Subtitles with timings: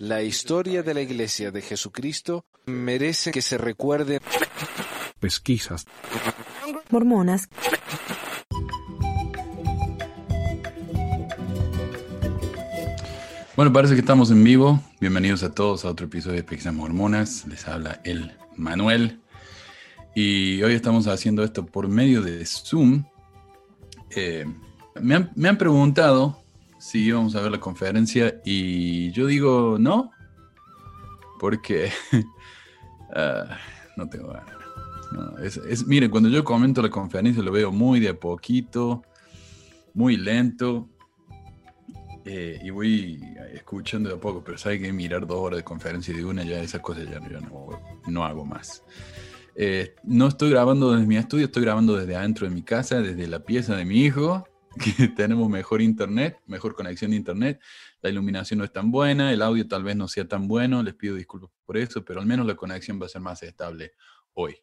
[0.00, 4.20] La historia de la Iglesia de Jesucristo merece que se recuerde.
[5.18, 5.86] Pesquisas.
[6.90, 7.48] Mormonas.
[13.56, 14.80] Bueno, parece que estamos en vivo.
[15.00, 17.44] Bienvenidos a todos a otro episodio de Pesquisas Mormonas.
[17.48, 19.20] Les habla el Manuel.
[20.14, 23.04] Y hoy estamos haciendo esto por medio de Zoom.
[24.10, 24.44] Eh,
[25.00, 26.40] me, han, me han preguntado
[26.78, 30.10] si íbamos a ver la conferencia y yo digo no,
[31.38, 31.90] porque
[33.14, 33.58] ah,
[33.96, 34.54] no tengo ganas.
[35.12, 39.02] No, es, miren, cuando yo comento la conferencia lo veo muy de a poquito,
[39.94, 40.88] muy lento,
[42.24, 43.24] eh, y voy
[43.54, 46.60] escuchando de a poco, pero sabe que mirar dos horas de conferencia de una, ya
[46.60, 48.82] esas cosas ya no, no hago más.
[49.54, 53.26] Eh, no estoy grabando desde mi estudio, estoy grabando desde adentro de mi casa, desde
[53.26, 54.44] la pieza de mi hijo,
[54.78, 57.60] que tenemos mejor internet, mejor conexión de internet,
[58.00, 60.94] la iluminación no es tan buena, el audio tal vez no sea tan bueno, les
[60.94, 63.92] pido disculpas por eso, pero al menos la conexión va a ser más estable
[64.34, 64.56] hoy.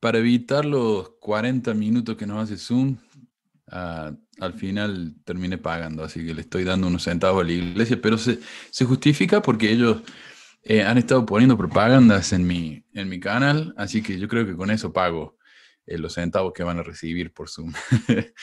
[0.00, 2.96] Para evitar los 40 minutos que nos hace Zoom,
[3.68, 8.00] ah, al final terminé pagando, así que le estoy dando unos centavos a la iglesia,
[8.02, 10.02] pero se, se justifica porque ellos
[10.68, 14.56] eh, han estado poniendo propagandas en mi, en mi canal, así que yo creo que
[14.56, 15.38] con eso pago
[15.86, 17.72] eh, los centavos que van a recibir por Zoom.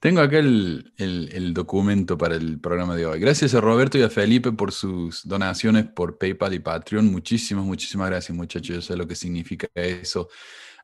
[0.00, 3.20] Tengo acá el, el, documento para el programa de hoy.
[3.20, 7.04] Gracias a Roberto y a Felipe por sus donaciones por PayPal y Patreon.
[7.12, 8.76] Muchísimas, muchísimas gracias muchachos.
[8.76, 10.28] Yo sé lo que significa eso.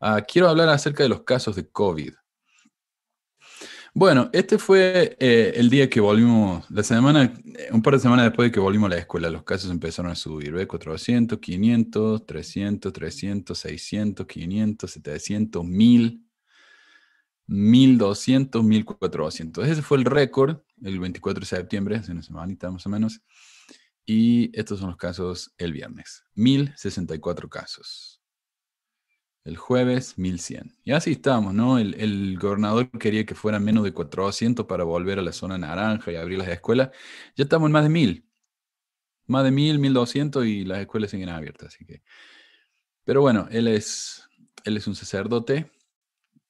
[0.02, 2.12] Ah, quiero hablar acerca de los casos de COVID.
[3.94, 7.32] Bueno, este fue eh, el día que volvimos, la semana,
[7.72, 10.14] un par de semanas después de que volvimos a la escuela, los casos empezaron a
[10.14, 10.66] subir, ¿ve?
[10.66, 16.25] 400, 500, 300, 300, 600, 500, 700, 1000.
[17.46, 19.68] 1200, 1400.
[19.68, 23.20] Ese fue el récord el 24 de septiembre, hace una semanita más o menos.
[24.04, 26.24] Y estos son los casos el viernes.
[26.34, 28.22] 1064 casos.
[29.44, 30.76] El jueves, 1100.
[30.84, 31.78] Y así estamos, ¿no?
[31.78, 36.16] El, gobernador quería que fueran menos de 400 para volver a la zona naranja y
[36.16, 36.90] abrir las escuelas.
[37.36, 38.24] Ya estamos en más de 1000.
[39.26, 41.74] Más de 1000, 1200 y las escuelas siguen abiertas.
[41.74, 42.02] Así que.
[43.04, 44.28] Pero bueno, él es,
[44.64, 45.70] él es un sacerdote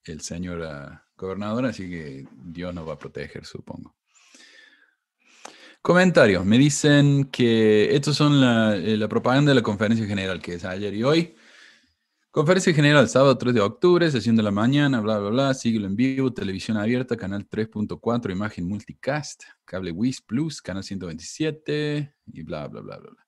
[0.09, 3.95] el señor ah, gobernador, así que Dios nos va a proteger, supongo.
[5.81, 6.45] Comentarios.
[6.45, 10.93] Me dicen que estos son eh, la, propaganda de la conferencia general que es ayer
[10.93, 11.35] y hoy.
[12.29, 15.95] Conferencia general, sábado 3 de octubre, sesión de la mañana, bla, bla, bla, siglo en
[15.95, 22.81] vivo, televisión abierta, canal 3.4, imagen multicast, cable WIS Plus, canal 127 y bla, bla,
[22.81, 23.09] bla, bla.
[23.09, 23.25] bla.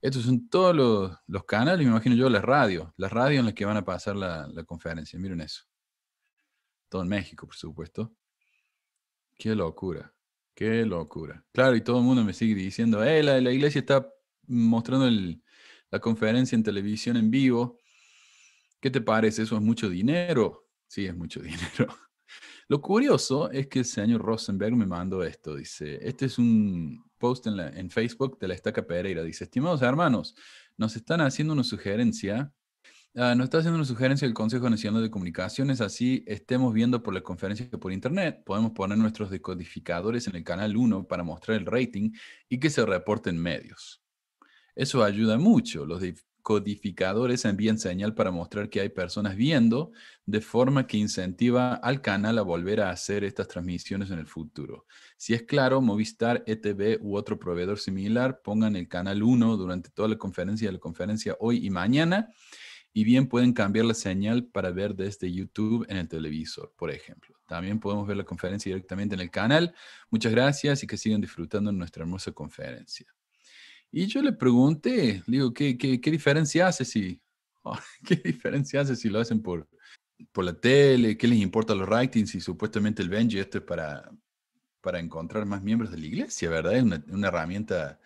[0.00, 0.76] Estos son todos
[1.26, 4.16] los, canales, me imagino yo, las radios, las radios en las que van a pasar
[4.16, 5.18] la conferencia.
[5.18, 5.64] Miren eso
[7.02, 8.14] en México, por supuesto.
[9.36, 10.14] Qué locura,
[10.54, 11.44] qué locura.
[11.52, 14.08] Claro, y todo el mundo me sigue diciendo, eh, la, iglesia está
[14.46, 15.08] mostrando
[15.90, 17.78] la conferencia en televisión en vivo.
[18.80, 19.42] ¿Qué te parece?
[19.42, 20.68] ¿Eso es mucho dinero?
[20.86, 21.86] Sí, es mucho dinero.
[22.68, 25.54] Lo curioso es que el señor Rosenberg me mandó esto.
[25.54, 29.22] Dice, este es un post en, en Facebook de la Estaca Pereira.
[29.22, 30.34] Dice, estimados hermanos,
[30.76, 32.52] nos están haciendo una sugerencia
[33.18, 37.14] Ah, nos está haciendo una sugerencia del Consejo Nacional de Comunicaciones, así estemos viendo por
[37.14, 38.42] la conferencia por internet.
[38.44, 42.10] Podemos poner nuestros decodificadores en el canal 1 para mostrar el rating
[42.50, 44.02] y que se reporten medios.
[44.74, 45.86] Eso ayuda mucho.
[45.86, 49.92] Los decodificadores envían señal para mostrar que hay personas viendo,
[50.26, 54.84] de forma que incentiva al canal a volver a hacer estas transmisiones en el futuro.
[55.16, 60.08] Si es claro, Movistar, ETV u otro proveedor similar pongan el canal 1 durante toda
[60.08, 62.28] la conferencia de la conferencia hoy y mañana
[62.96, 67.36] y bien pueden cambiar la señal para ver desde YouTube en el televisor, por ejemplo.
[67.46, 69.74] También podemos ver la conferencia directamente en el canal.
[70.08, 73.06] Muchas gracias y que sigan disfrutando nuestra hermosa conferencia.
[73.92, 77.20] Y yo le pregunté, digo, ¿qué, qué, qué diferencia hace si,
[78.02, 79.68] qué diferencia hace si lo hacen por,
[80.32, 81.18] por la tele?
[81.18, 82.34] ¿Qué les importa los ratings?
[82.34, 84.10] Y supuestamente el Benji esto es para,
[84.80, 86.74] para encontrar más miembros de la iglesia, ¿verdad?
[86.74, 88.00] Es una, una herramienta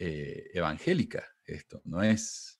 [0.00, 2.55] eh, evangélica esto, no es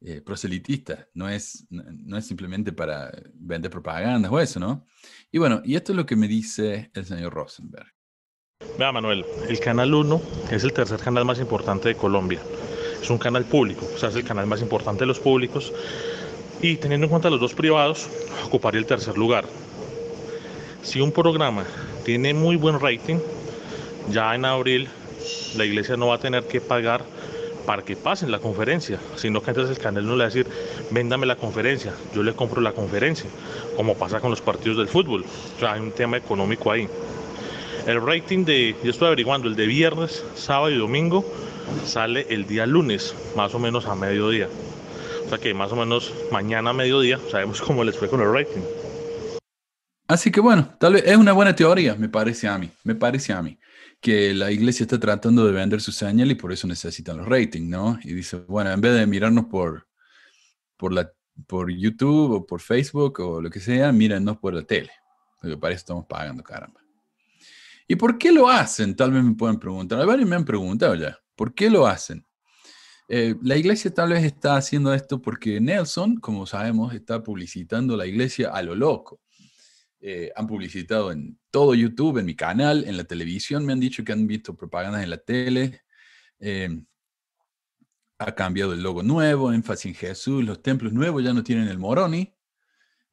[0.00, 4.86] eh, proselitista, no es, no es simplemente para vender propagandas o eso, ¿no?
[5.32, 7.92] Y bueno, y esto es lo que me dice el señor Rosenberg.
[8.78, 10.22] Vea, Manuel, el Canal 1
[10.52, 12.40] es el tercer canal más importante de Colombia.
[13.02, 15.72] Es un canal público, o sea, es el canal más importante de los públicos.
[16.62, 18.08] Y teniendo en cuenta los dos privados,
[18.44, 19.46] ocuparía el tercer lugar.
[20.82, 21.64] Si un programa
[22.04, 23.18] tiene muy buen rating,
[24.10, 24.88] ya en abril
[25.56, 27.04] la iglesia no va a tener que pagar
[27.68, 30.46] para que pasen la conferencia, sino que entonces el canal no le va a decir,
[30.90, 33.28] véndame la conferencia, yo le compro la conferencia,
[33.76, 35.26] como pasa con los partidos del fútbol.
[35.54, 36.88] O sea, hay un tema económico ahí.
[37.86, 41.30] El rating de, yo estoy averiguando, el de viernes, sábado y domingo
[41.84, 44.48] sale el día lunes, más o menos a mediodía.
[45.26, 48.32] O sea que más o menos mañana a mediodía sabemos cómo les fue con el
[48.32, 48.62] rating.
[50.06, 53.34] Así que bueno, tal vez es una buena teoría, me parece a mí, me parece
[53.34, 53.58] a mí,
[54.00, 57.68] que la iglesia está tratando de vender su señal y por eso necesitan los ratings,
[57.68, 57.98] ¿no?
[58.02, 59.88] Y dice, bueno, en vez de mirarnos por,
[60.76, 64.90] por, YouTube o por Facebook o lo que sea, mírennos por la tele,
[65.40, 66.80] porque para eso estamos pagando, caramba.
[67.88, 68.94] ¿Y por qué lo hacen?
[68.94, 70.04] Tal vez me pueden preguntar.
[70.06, 72.24] Varios me han preguntado ya, ¿por qué lo hacen?
[73.08, 78.06] Eh, la iglesia tal vez está haciendo esto porque Nelson, como sabemos, está publicitando la
[78.06, 79.20] iglesia a lo loco.
[80.00, 84.04] Eh, han publicitado en todo YouTube, en mi canal, en la televisión, me han dicho
[84.04, 85.82] que han visto propagandas en la tele.
[86.38, 86.86] Em,
[88.18, 91.78] ha cambiado el logo nuevo, énfasis en Jesús, los templos nuevos ya no tienen el
[91.78, 92.34] Moroni,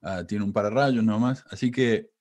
[0.02, 1.44] uh, tienen un pararrayos nomás.
[1.50, 2.12] Así que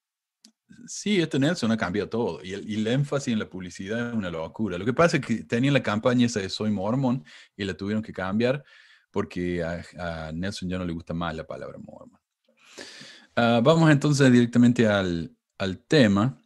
[0.87, 4.79] sí, este Nelson ha cambiado todo y el, énfasis en la publicidad es una locura.
[4.79, 7.25] Lo que pasa es que tenían la campaña esa de Soy Mormon
[7.57, 8.63] y la tuvieron que cambiar
[9.11, 12.21] porque a, a Nelson ya no le gusta más la palabra Mormon.
[13.37, 15.37] Ah, vamos entonces directamente al,
[15.89, 16.41] tema.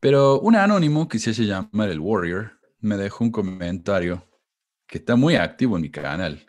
[0.00, 4.28] Pero un anónimo que se hace llamar el Warrior me dejó un comentario
[4.86, 6.44] que está muy activo en mi canal,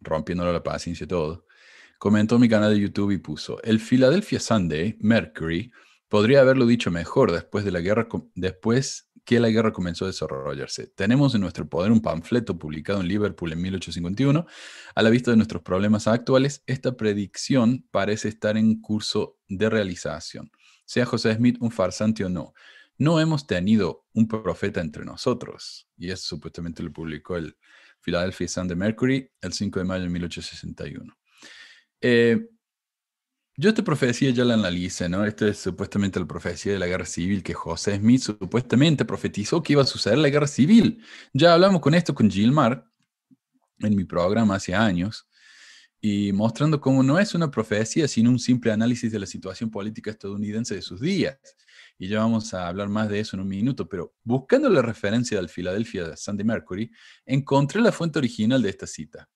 [0.00, 1.46] rompiéndole la paciencia y todo.
[1.98, 5.70] Comentó mi canal de YouTube y puso, el Philadelphia Sunday, Mercury,
[6.08, 10.86] podría haberlo dicho mejor después de la guerra, después que la guerra comenzó a desarrollarse.
[10.88, 14.46] Tenemos en nuestro poder un panfleto publicado en Liverpool en 1851.
[14.94, 20.50] A la vista de nuestros problemas actuales, esta predicción parece estar en curso de realización.
[20.84, 22.52] Sea José Smith un farsante o no,
[22.98, 25.88] no hemos tenido un profeta entre nosotros.
[25.96, 27.56] Y eso supuestamente lo publicó el
[28.00, 31.16] Philadelphia Sunday Mercury el 5 de mayo de 1861.
[32.02, 32.48] Eh,
[33.60, 35.22] yo esta profecía ya la analicé, ¿no?
[35.26, 39.74] Esta es supuestamente la profecía de la guerra civil que José Smith supuestamente profetizó que
[39.74, 41.04] iba a suceder la guerra civil.
[41.34, 42.86] Ya hablamos con esto con Gilmar
[43.80, 45.28] en mi programa hace años
[46.00, 50.10] y mostrando cómo no es una profecía, sino un simple análisis de la situación política
[50.10, 51.38] estadounidense de sus días.
[51.98, 55.36] Y ya vamos a hablar más de eso en un minuto, pero buscando la referencia
[55.36, 56.90] del Philadelphia Sunday Mercury,
[57.26, 59.28] encontré la fuente original de esta cita.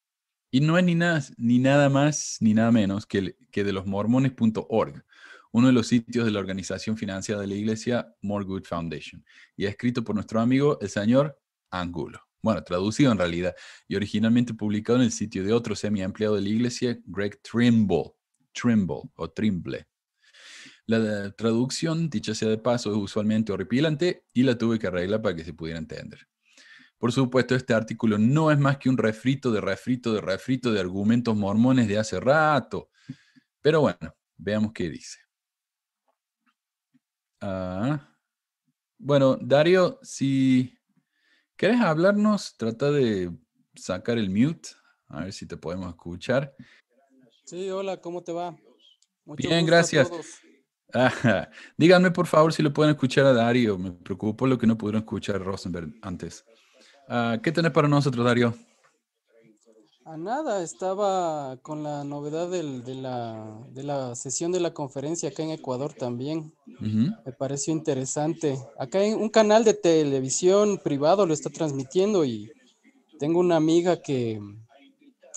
[0.55, 3.87] Y no es ni nada, ni nada más ni nada menos que, que de los
[3.87, 5.05] mormones.org,
[5.51, 9.25] uno de los sitios de la organización financiada de la iglesia More Good Foundation,
[9.57, 11.37] y escrito por nuestro amigo el señor
[11.73, 12.21] Angulo.
[12.41, 13.57] Bueno, traducido en realidad
[13.89, 18.13] y originalmente publicado en el sitio de otro semi-empleado de la iglesia, Greg Trimble,
[18.53, 19.89] Trimble o Trimble.
[20.87, 25.35] La traducción, dicha sea de paso, es usualmente horripilante y la tuve que arreglar para
[25.35, 26.29] que se pudiera entender.
[27.05, 30.81] Por supuesto, este artículo no es más que un refrito de refrito de refrito de
[30.81, 32.89] argumentos mormones de hace rato.
[33.61, 35.19] Pero bueno, veamos qué dice.
[37.43, 38.09] Ah,
[38.97, 40.79] bueno, Dario, si
[41.57, 43.31] quieres hablarnos, trata de
[43.75, 44.71] sacar el mute,
[45.09, 46.55] a ver si te podemos escuchar.
[47.45, 48.57] Sí, hola, ¿cómo te va?
[49.27, 50.11] Bien, gracias.
[51.77, 53.77] díganme por favor si lo pueden escuchar a Dario.
[53.77, 56.47] Me preocupo lo que no pudieron escuchar a Rosenberg antes.
[57.09, 58.55] Ah, ¿Qué tenés para nosotros, Dario?
[60.07, 62.63] A nada, estaba con la novedad de,
[62.95, 66.53] la, de, la, sesión de la conferencia acá en Ecuador también.
[66.79, 68.59] Me pareció interesante.
[68.79, 72.53] Acá en un canal de televisión privado lo está transmitiendo y
[73.19, 74.41] tengo una amiga que,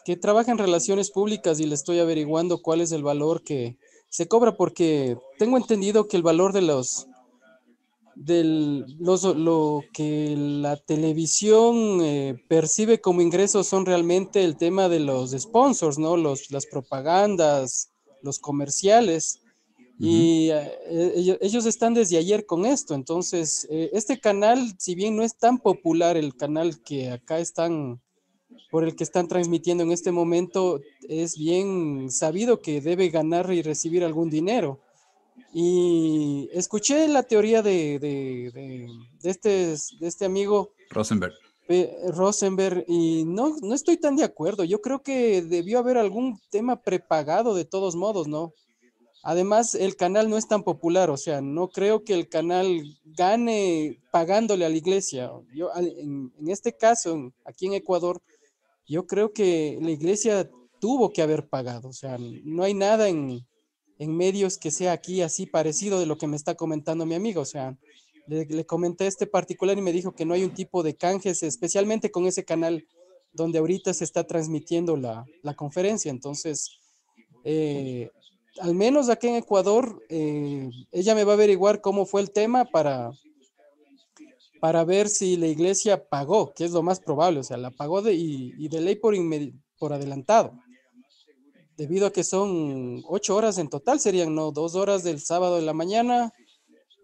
[0.03, 3.77] que trabaja en relaciones públicas y le estoy averiguando cuál es el valor que
[4.09, 7.06] se cobra porque tengo entendido que el valor de los
[8.19, 15.31] del, lo que la televisión eh, percibe como ingresos son realmente el tema de los
[15.31, 16.17] sponsors, ¿no?
[16.17, 17.91] Los, las propagandas,
[18.23, 19.41] los comerciales.
[19.99, 22.93] Y eh, ellos, están desde ayer con esto.
[22.93, 27.99] Entonces, eh, este canal, si bien no es tan popular, el canal que acá están,
[28.69, 33.63] por el que están transmitiendo en este momento, es bien sabido que debe ganar y
[33.63, 34.79] recibir algún dinero.
[35.59, 38.87] Y escuché la teoría de, de,
[39.23, 40.73] este, de este amigo.
[40.91, 41.33] Rosenberg.
[42.09, 44.63] Rosenberg, y no, no estoy tan de acuerdo.
[44.65, 48.53] Yo creo que debió haber algún tema prepagado de todos modos, ¿no?
[49.23, 53.99] Además, el canal no es tan popular, o sea, no creo que el canal gane
[54.11, 55.31] pagándole a la iglesia.
[55.55, 58.21] Yo, en, en este caso, aquí en Ecuador,
[58.85, 63.43] yo creo que la iglesia tuvo que haber pagado, o sea, no hay nada en,
[63.99, 67.41] en medios que sea aquí así parecido de lo que me está comentando mi amigo.
[67.41, 67.77] O sea,
[68.27, 72.11] le, comenté este particular y me dijo que no hay un tipo de canjes, especialmente
[72.11, 72.85] con ese canal
[73.33, 75.25] donde ahorita se está transmitiendo la,
[75.55, 76.11] conferencia.
[76.11, 76.79] Entonces,
[77.43, 78.09] eh,
[78.59, 82.65] al menos aquí en Ecuador, eh, ella me va a averiguar cómo fue el tema
[82.65, 83.11] para,
[84.59, 88.01] para ver si la iglesia pagó, que es lo más probable, o sea, la pagó
[88.01, 89.15] de, y, de ley por,
[89.77, 90.53] por adelantado.
[91.77, 95.61] Debido a que son ocho horas en total, serían no dos horas del sábado de
[95.61, 96.33] la mañana,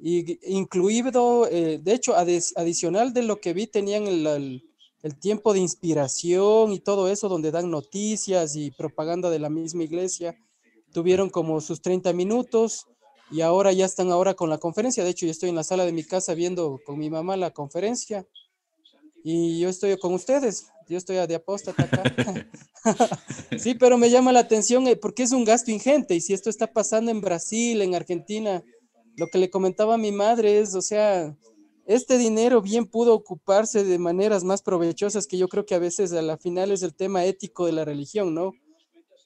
[0.05, 4.61] y incluido, eh, de hecho, adicional de lo que vi, tenían el,
[5.01, 9.83] el, tiempo de inspiración y todo eso, donde dan noticias y propaganda de la misma
[9.83, 10.37] iglesia.
[10.91, 12.85] Tuvieron como sus 30 minutos
[13.31, 15.05] y ahora ya están ahora con la conferencia.
[15.05, 17.51] De hecho, yo estoy en la sala de mi casa viendo con mi mamá la
[17.51, 18.27] conferencia
[19.23, 20.72] y yo estoy con ustedes.
[20.87, 21.87] Yo estoy de apóstata
[23.57, 26.49] sí, pero me llama la atención eh, porque es un gasto ingente y si esto
[26.49, 28.63] está pasando en Brasil, en Argentina,
[29.15, 31.35] lo que le comentaba a mi madre es, o sea,
[31.85, 36.13] este dinero bien pudo ocuparse de maneras más provechosas que yo creo que a veces
[36.13, 38.53] a la final es el tema ético de la religión, ¿no?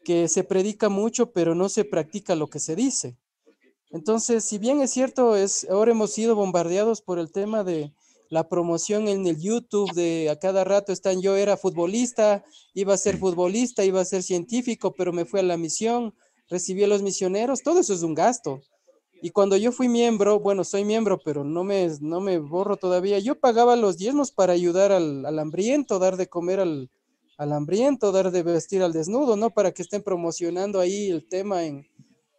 [0.04, 3.16] Que se predica mucho, pero no se practica lo que se dice.
[3.92, 7.94] Entonces, si bien es cierto, es, ahora hemos sido bombardeados por el tema de
[8.29, 12.43] la promoción en el YouTube, de a cada rato están, yo era futbolista,
[12.74, 16.13] iba a ser futbolista, iba a ser científico, pero me fui a la misión,
[16.50, 18.62] recibí a los misioneros, todo eso es un gasto.
[19.22, 23.17] Y cuando yo fui miembro, bueno, soy miembro, pero no me, no me borro todavía,
[23.19, 26.91] yo pagaba los diezmos para ayudar al, al hambriento, dar de comer al,
[27.38, 29.50] al, hambriento, dar de vestir al desnudo, ¿no?
[29.50, 31.88] Para que estén promocionando ahí el tema en,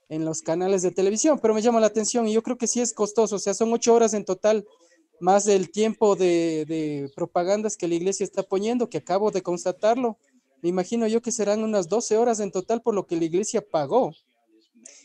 [0.09, 2.80] en los canales de televisión, pero me llama la atención y yo creo que sí
[2.80, 4.64] es costoso, o sea, son ocho horas en total,
[5.21, 10.17] más el tiempo de, de propagandas que la iglesia está poniendo, que acabo de constatarlo.
[10.63, 13.61] Me imagino yo que serán unas 12 horas en total por lo que la iglesia
[13.61, 14.13] pagó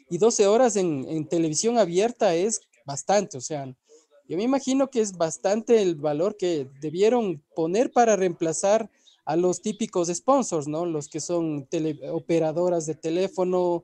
[0.09, 3.65] y 12 horas en, televisión abierta es bastante, o sea,
[4.27, 8.89] yo me imagino que es bastante el valor que debieron poner para reemplazar
[9.25, 10.85] a los típicos sponsors, ¿no?
[10.85, 11.67] Los que son
[12.11, 13.83] operadoras de teléfono,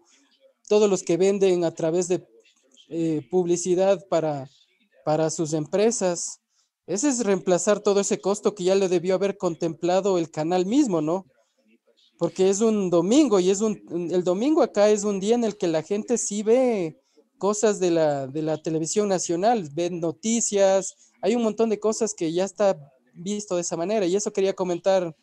[0.68, 2.26] todos los que venden a través de
[2.90, 4.50] eh, publicidad para,
[5.10, 6.40] para sus empresas.
[6.86, 11.02] Ese es reemplazar todo ese costo que ya le debió haber contemplado el canal mismo,
[11.02, 11.26] ¿no?
[12.20, 15.58] porque es un domingo y es un, el domingo acá es un día en el
[15.58, 17.02] que la gente sí ve
[17.40, 22.32] cosas de la, de la televisión nacional, ven noticias, hay un montón de cosas que
[22.32, 22.78] ya está
[23.16, 25.16] visto de esa manera y eso quería comentar,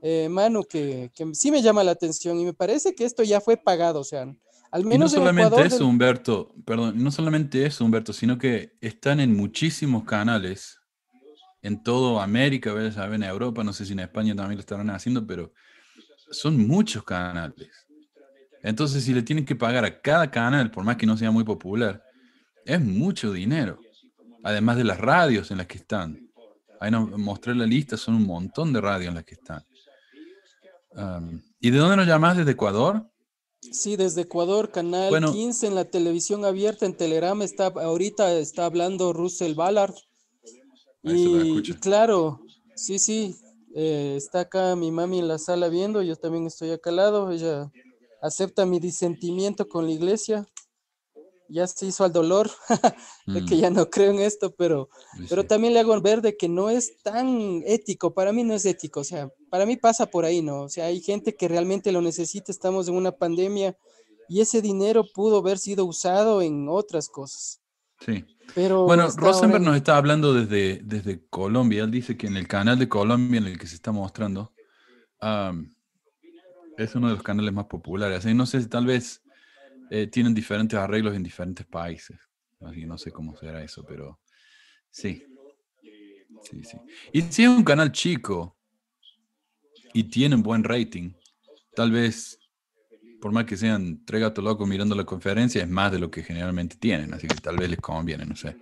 [0.00, 3.42] eh, Manu, que, que, sí me llama la atención y me parece que esto ya
[3.42, 4.34] fue pagado, o sea,
[4.70, 5.12] al menos...
[5.12, 10.80] no solamente eso, Humberto, perdón, no solamente eso, Humberto, sino que están en muchísimos canales,
[11.62, 15.52] en todo América, en Europa, no sé si en España también lo estarán haciendo, pero
[16.30, 17.86] son muchos canales.
[18.62, 21.44] Entonces, si le tienen que pagar a cada canal, por más que no sea muy
[21.44, 22.02] popular,
[22.64, 23.78] es mucho dinero.
[24.42, 26.20] Además de las radios en las que están.
[26.80, 29.64] Ahí nos mostré la lista, son un montón de radios en las que están.
[31.60, 32.36] ¿Y de dónde nos llamas?
[32.36, 33.08] ¿Desde Ecuador?
[33.60, 39.12] Sí, desde Ecuador, canal 15 en la televisión abierta, en Telegram, está, ahorita está hablando
[39.12, 39.94] Russell Ballard.
[41.02, 42.40] Y, y, claro,
[42.74, 43.36] sí, sí,
[43.74, 47.30] eh, está acá mi mami en la sala viendo, yo también estoy acá al lado,
[47.30, 47.70] ella
[48.22, 50.46] acepta mi disentimiento con la iglesia,
[51.48, 52.50] ya se hizo al dolor
[53.26, 53.58] de que mm.
[53.58, 54.88] ya no creo en esto, pero,
[55.28, 58.64] pero también le hago ver de que no es tan ético, para mí no es
[58.64, 60.62] ético, o sea, para mí pasa por ahí, ¿no?
[60.62, 63.76] O sea, hay gente que realmente lo necesita, estamos en una pandemia
[64.28, 67.60] y ese dinero pudo haber sido usado en otras cosas.
[68.00, 68.24] Sí.
[68.54, 71.84] Pero bueno, Rosenberg nos está hablando desde, desde Colombia.
[71.84, 74.52] Él dice que en el canal de Colombia en el que se está mostrando
[76.78, 78.18] es uno de los canales más populares.
[78.18, 79.22] Así, no sé si tal vez
[79.90, 82.18] eh, tienen diferentes arreglos en diferentes países.
[82.60, 84.20] Así no sé cómo será eso, pero
[84.90, 85.24] sí.
[86.42, 86.78] Sí, sí.
[87.12, 88.56] Y si es un canal chico
[89.92, 91.12] y tienen buen rating,
[91.74, 92.38] tal vez
[93.20, 96.22] por más que sean tres gatos locos mirando la conferencia, es más de lo que
[96.22, 98.56] generalmente tienen, así que tal vez les conviene, no sé.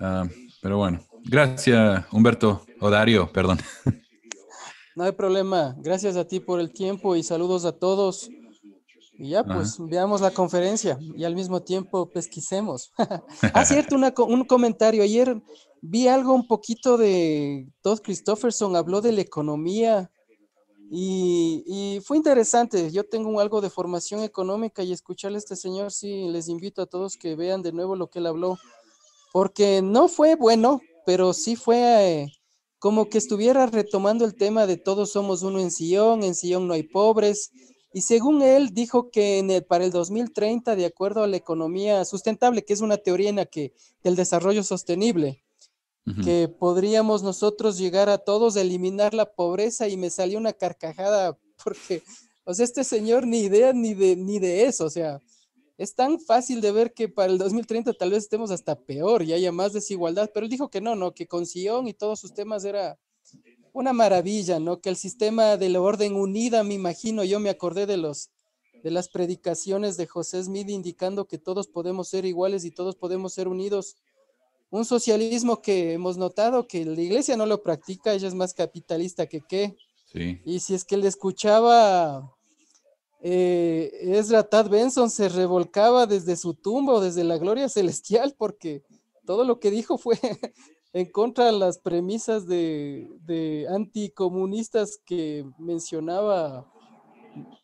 [0.00, 0.26] Ah,
[0.62, 3.58] pero bueno, gracias Humberto, o Dario, perdón.
[4.96, 8.30] No hay problema, gracias a ti por el tiempo y saludos a todos.
[9.22, 12.90] Y ya, pues, veamos la conferencia y al mismo tiempo pesquisemos.
[13.54, 15.02] ah, cierto, un comentario.
[15.02, 15.42] Ayer
[15.82, 20.10] vi algo un poquito de Todd Christofferson, habló de la economía
[20.90, 22.90] y, fue interesante.
[22.90, 26.86] Yo tengo algo de formación económica y escucharle a este señor, sí, les invito a
[26.86, 28.58] todos que vean de nuevo lo que él habló,
[29.34, 32.32] porque no fue bueno, pero sí fue eh,
[32.78, 36.72] como que estuviera retomando el tema de todos somos uno en Sion, en Sion no
[36.72, 37.52] hay pobres.
[37.92, 42.04] Y según él, dijo que en el, para el 2030, de acuerdo a la economía
[42.04, 43.72] sustentable, que es una teoría en la que
[44.04, 45.42] del desarrollo sostenible,
[46.24, 52.02] que podríamos nosotros llegar a todos, eliminar la pobreza y me salió una carcajada porque,
[52.44, 55.20] o sea, este señor ni idea ni de, ni de eso, o sea,
[55.78, 59.32] es tan fácil de ver que para el 2030 tal vez estemos hasta peor y
[59.32, 62.34] haya más desigualdad, pero él dijo que no, no, que con Sion y todos sus
[62.34, 62.98] temas era
[63.72, 64.80] una maravilla, ¿no?
[64.80, 68.30] Que el sistema de la orden unida, me imagino, yo me acordé de los
[68.82, 73.34] de las predicaciones de José Smith indicando que todos podemos ser iguales y todos podemos
[73.34, 73.96] ser unidos.
[74.70, 79.26] Un socialismo que hemos notado que la iglesia no lo practica, ella es más capitalista
[79.26, 79.76] que qué.
[80.10, 80.40] Sí.
[80.46, 82.34] Y si es que le escuchaba
[83.22, 88.82] eh, Ezra Tad Benson se revolcaba desde su tumba desde la gloria celestial porque
[89.26, 90.18] todo lo que dijo fue
[90.92, 96.66] en contra de las premisas de, de anticomunistas que mencionaba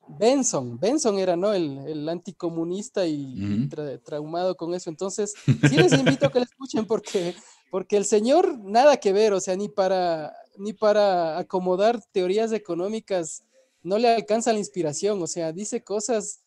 [0.08, 0.78] Benson.
[0.78, 1.52] Benson era, ¿no?
[1.52, 3.68] El, anticomunista y
[4.04, 4.90] traumado con eso.
[4.90, 5.34] Entonces,
[5.68, 7.34] sí les invito a que lo escuchen porque,
[7.70, 13.42] porque el señor nada que ver, o sea, ni para, ni para acomodar teorías económicas
[13.82, 16.42] no le alcanza la inspiración, o sea, dice cosas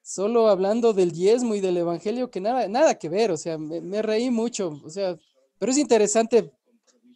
[0.00, 4.00] solo hablando del diezmo y del evangelio que nada, nada que ver, o sea, me,
[4.00, 5.16] reí mucho, o sea,
[5.62, 6.52] pero es interesante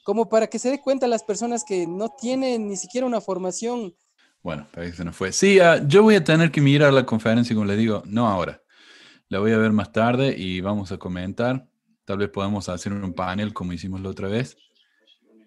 [0.05, 3.93] como para que se dé cuenta las personas que no tienen ni siquiera una formación.
[4.41, 5.33] Bueno, parece que se nos fue.
[5.33, 8.62] Sí, ah, yo voy a tener que mirar la conferencia, como le digo, no ahora.
[9.29, 11.67] La voy a ver más tarde y vamos a comentar.
[12.05, 14.57] Tal vez podamos hacer un panel como hicimos la otra vez.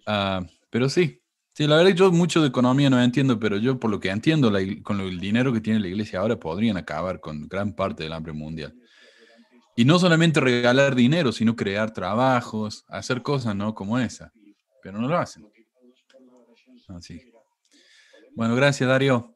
[0.05, 1.21] Uh, pero sí,
[1.53, 4.51] Sí, la verdad yo mucho de economía no entiendo, pero yo por lo que entiendo,
[4.83, 8.33] con el dinero que tiene la iglesia ahora podrían acabar con gran parte del hambre
[8.33, 8.75] mundial.
[9.79, 13.73] Y no solamente regalar dinero, sino crear trabajos, hacer cosas, ¿no?
[13.73, 14.33] Como esa.
[14.83, 15.49] Pero no lo hacen.
[16.89, 17.31] Así.
[18.35, 19.33] Bueno, gracias, Darío.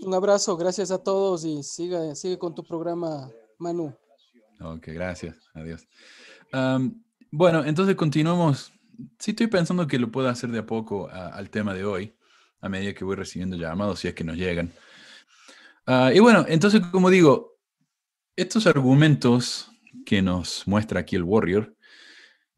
[0.00, 3.92] Un abrazo, gracias a todos y sigue, sigue con tu programa, Manu.
[4.60, 5.36] Ok, gracias.
[5.54, 5.88] Adiós.
[7.32, 8.72] bueno, entonces continuamos
[9.18, 12.14] sí estoy pensando que lo puedo hacer de a poco al tema de hoy,
[12.60, 14.72] a medida que voy recibiendo llamados, si es que nos llegan.
[15.84, 17.51] Ah, y bueno, entonces, como digo,
[18.42, 19.70] estos argumentos
[20.04, 21.76] que nos muestra aquí el Warrior,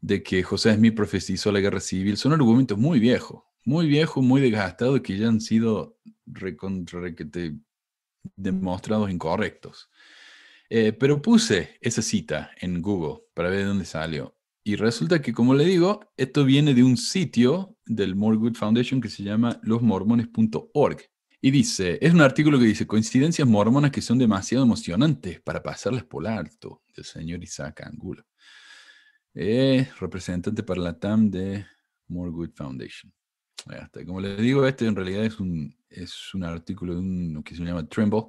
[0.01, 4.41] de que José Smith profetizó la guerra civil, son argumentos muy viejos, muy viejos, muy
[4.41, 5.97] desgastados, que ya han sido
[8.35, 9.89] demostrados incorrectos.
[10.69, 14.35] Eh, pero puse esa cita en Google para ver de dónde salió.
[14.63, 18.99] Y resulta que, como le digo, esto viene de un sitio del More Good Foundation
[18.99, 20.97] que se llama losmormones.org.
[21.45, 26.03] Y dice, es un artículo que dice, coincidencias mormonas que son demasiado emocionantes para pasarlas
[26.03, 28.25] por alto, del señor Isaac Angulo.
[29.31, 31.63] Es representante para la TAM de
[32.07, 33.13] More Good Foundation.
[34.07, 37.63] Como le digo, este en realidad es un, es un artículo de un que se
[37.63, 38.23] llama Trimble,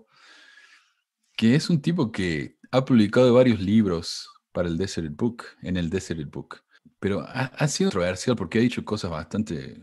[1.35, 5.88] que es un tipo que ha publicado varios libros para el Desert Book, en el
[5.88, 6.62] Desert Book.
[6.98, 9.81] Pero ha, sido controversial porque ha dicho cosas bastante,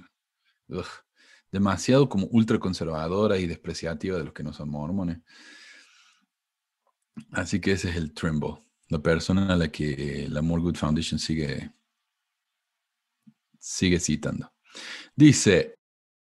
[1.54, 5.20] demasiado como ultraconservadoras y despreciativas de los que no son mormones.
[7.32, 8.56] Así que ese es el Trimble,
[8.90, 11.72] la persona a la que la More Good Foundation sigue,
[13.60, 14.52] sigue citando.
[15.16, 15.76] Dice,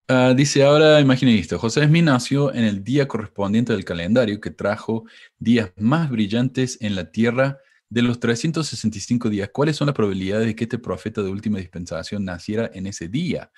[0.09, 4.51] ah, dice ahora, imaginen esto, José Smith nació en el día correspondiente del calendario que
[4.51, 5.05] trajo
[5.39, 7.59] días más brillantes en la tierra
[7.91, 12.25] de los 365 días, ¿cuáles son las probabilidades de que este profeta de última dispensación
[12.25, 13.51] naciera en ese día?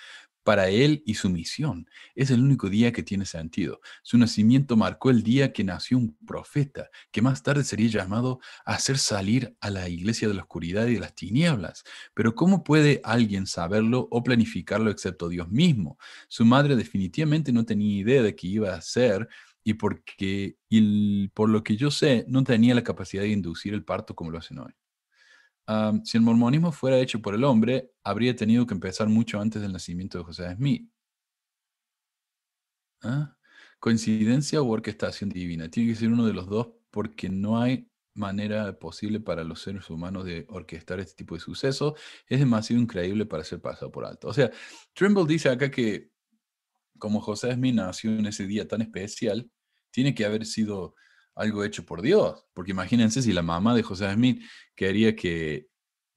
[0.43, 1.89] Para él y su misión.
[2.15, 3.81] Es el único día que tiene sentido.
[4.03, 8.75] Su nacimiento marcó el día que nació un profeta, que más tarde sería llamado a
[8.75, 11.85] hacer salir a la iglesia de la oscuridad y de las tinieblas.
[12.15, 15.99] Pero ¿cómo puede alguien saberlo o planificarlo excepto Dios mismo?
[16.29, 19.29] Su madre definitivamente no tenía idea de que iba a ser
[19.63, 23.85] y porque, y por lo que yo sé, no tenía la capacidad de inducir el
[23.85, 24.73] parto como lo hacen hoy.
[26.05, 29.73] Si el mormonismo fuera hecho por el hombre, habría tenido que empezar mucho antes del
[29.73, 30.91] nacimiento de José Smith.
[33.03, 33.37] ¿Ah?
[33.79, 35.71] ¿Coincidencia o orquestación divina?
[35.71, 39.89] Tiene que ser uno de los dos porque no hay manera posible para los seres
[39.89, 41.95] humanos de orquestar este tipo de sucesos.
[42.27, 44.29] Es demasiado increíble para ser pasado por alto.
[44.29, 44.51] O sea,
[44.93, 46.11] Trimble dice acá que
[46.99, 49.51] como José Smith nació en ese día tan especial,
[49.91, 50.95] tiene que haber sido
[51.41, 52.45] algo hecho por Dios.
[52.53, 54.43] Porque imagínense si la mamá de José Smith
[54.75, 55.69] quería que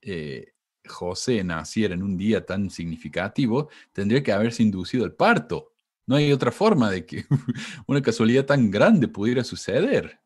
[0.02, 0.54] eh,
[0.86, 5.74] José naciera en un día tan significativo, tendría que haberse inducido el parto.
[6.06, 7.26] No hay otra forma de que
[7.88, 10.20] una casualidad tan grande pudiera suceder.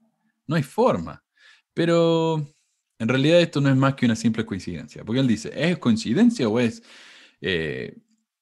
[0.47, 1.23] No hay forma.
[1.73, 2.43] Pero
[2.97, 5.05] en realidad esto no es más que una simple coincidencia.
[5.05, 6.81] Porque él dice, ¿es coincidencia o es
[7.39, 7.95] eh,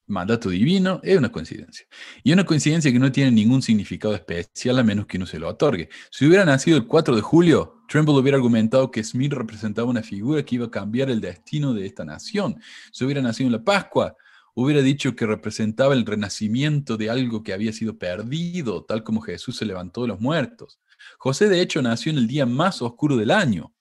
[0.08, 1.88] mandato divino, es una coincidencia.
[2.24, 5.48] Y una coincidencia que no tiene ningún significado especial a menos que uno se lo
[5.48, 5.90] otorgue.
[6.12, 10.44] Si hubiera nacido el 4 de julio, Trimble hubiera argumentado que Smith representaba una figura
[10.44, 12.60] que iba a cambiar el destino de esta nación.
[12.92, 14.16] Si hubiera nacido en la Pascua,
[14.54, 19.58] hubiera dicho que representaba el renacimiento de algo que había sido perdido, tal como Jesús
[19.58, 20.80] se levantó de los muertos.
[21.18, 23.74] José de hecho nació en el día más oscuro del año,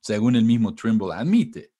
[0.00, 1.75] según el mismo Trimble admite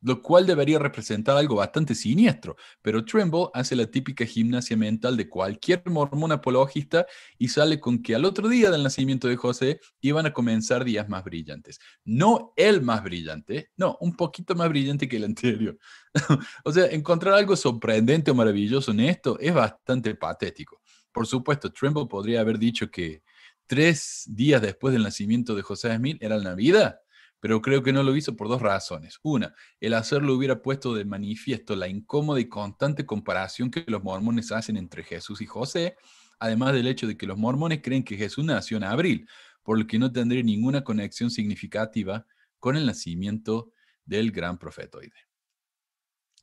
[0.00, 5.28] lo cual debería representar algo bastante siniestro, pero Trimble hace la típica gimnasia mental de
[5.28, 7.06] cualquier mormón apologista
[7.38, 11.08] y sale con que al otro día del nacimiento de José iban a comenzar días
[11.08, 11.80] más brillantes.
[12.04, 15.78] No el más brillante, no, un poquito más brillante que el anterior.
[16.64, 20.80] o sea, encontrar algo sorprendente o maravilloso en esto es bastante patético.
[21.12, 23.22] Por supuesto, Trimble podría haber dicho que
[23.66, 27.00] tres días después del nacimiento de José Smith era la Navidad
[27.40, 29.18] pero creo que no lo hizo por dos razones.
[29.22, 34.52] Una, el hacerlo hubiera puesto de manifiesto la incómoda y constante comparación que los mormones
[34.52, 35.96] hacen entre Jesús y José,
[36.38, 39.28] además del hecho de que los mormones creen que Jesús nació en abril,
[39.62, 42.26] por lo que no tendría ninguna conexión significativa
[42.58, 43.72] con el nacimiento
[44.04, 45.12] del gran profetoide.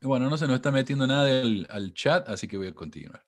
[0.01, 3.25] Bueno, no se nos está metiendo nada al chat, así que voy a continuar.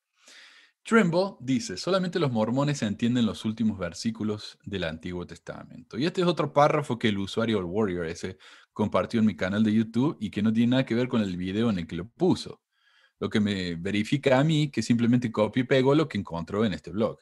[0.88, 5.98] Trimble dice, solamente los mormones entienden los últimos versículos del Antiguo Testamento.
[5.98, 8.38] Y este es otro párrafo que el usuario, el Warrior ese,
[8.72, 11.36] compartió en mi canal de YouTube y que no tiene nada que ver con el
[11.36, 12.62] video en el que lo puso.
[13.20, 16.72] Lo que me verifica a mí que simplemente copio y pego lo que encontró en
[16.72, 17.20] este blog.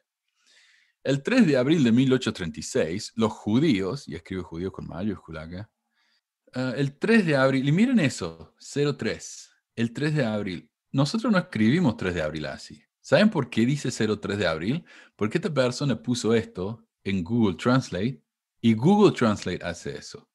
[1.04, 5.71] El 3 de abril de 1836, los judíos, y escribe judío con mayúscula acá,
[6.56, 10.69] uh, el 3 de abril, y miren eso, 03, el 3 de abril.
[10.91, 12.85] Nosotros no escribimos 3 de abril así.
[13.06, 14.84] ¿Saben por qué dice 03 de abril?
[15.15, 18.20] Porque esta persona puso esto en Google Translate
[18.62, 20.28] y Google Translate hace eso.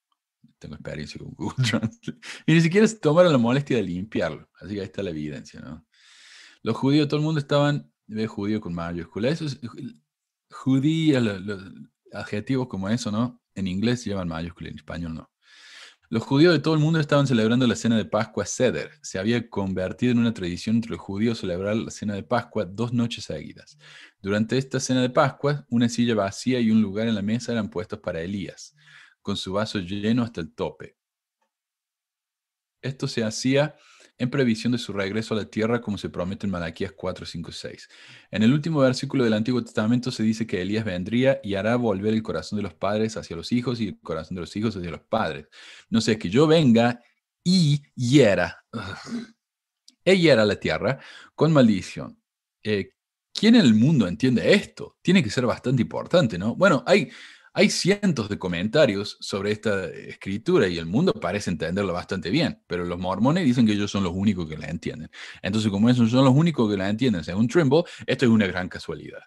[0.56, 2.20] Tengo experiencia con Google Translate.
[2.46, 4.48] Y ni siquiera se tomaron la molestia de limpiarlo.
[4.60, 5.84] Así que ahí está la evidencia, ¿no?
[6.62, 9.30] Los judíos, todo el mundo estaban, ve judío con mayúscula.
[9.30, 9.58] Eso es,
[10.48, 11.72] judía, los
[12.12, 13.42] adjetivos como eso, ¿no?
[13.56, 15.30] En inglés llevan mayúscula, en español no.
[16.12, 18.90] Los judíos de todo el mundo estaban celebrando la cena de Pascua Seder.
[19.00, 22.92] Se había convertido en una tradición entre los judíos celebrar la cena de Pascua dos
[22.92, 23.78] noches seguidas.
[24.20, 27.70] Durante esta cena de Pascua, una silla vacía y un lugar en la mesa eran
[27.70, 28.74] puestos para Elías,
[29.22, 30.96] con su vaso lleno hasta el tope.
[32.82, 33.76] Esto se hacía
[34.20, 37.52] en previsión de su regreso a la tierra, como se promete en Malaquías 4, 5,
[37.52, 37.88] 6.
[38.30, 42.12] En el último versículo del Antiguo Testamento se dice que Elías vendría y hará volver
[42.12, 44.90] el corazón de los padres hacia los hijos y el corazón de los hijos hacia
[44.90, 45.48] los padres.
[45.88, 47.00] No sé, que yo venga
[47.42, 48.62] y hiera,
[50.04, 50.98] e hiera la tierra
[51.34, 52.20] con maldición.
[52.62, 52.90] Eh,
[53.32, 54.98] ¿Quién en el mundo entiende esto?
[55.00, 56.54] Tiene que ser bastante importante, ¿no?
[56.56, 57.10] Bueno, hay
[57.52, 62.84] hay cientos de comentarios sobre esta escritura y el mundo parece entenderlo bastante bien, pero
[62.84, 65.10] los mormones dicen que ellos son los únicos que la entienden.
[65.42, 68.68] Entonces, como esos son los únicos que la entienden, según Trimble, esto es una gran
[68.68, 69.20] casualidad.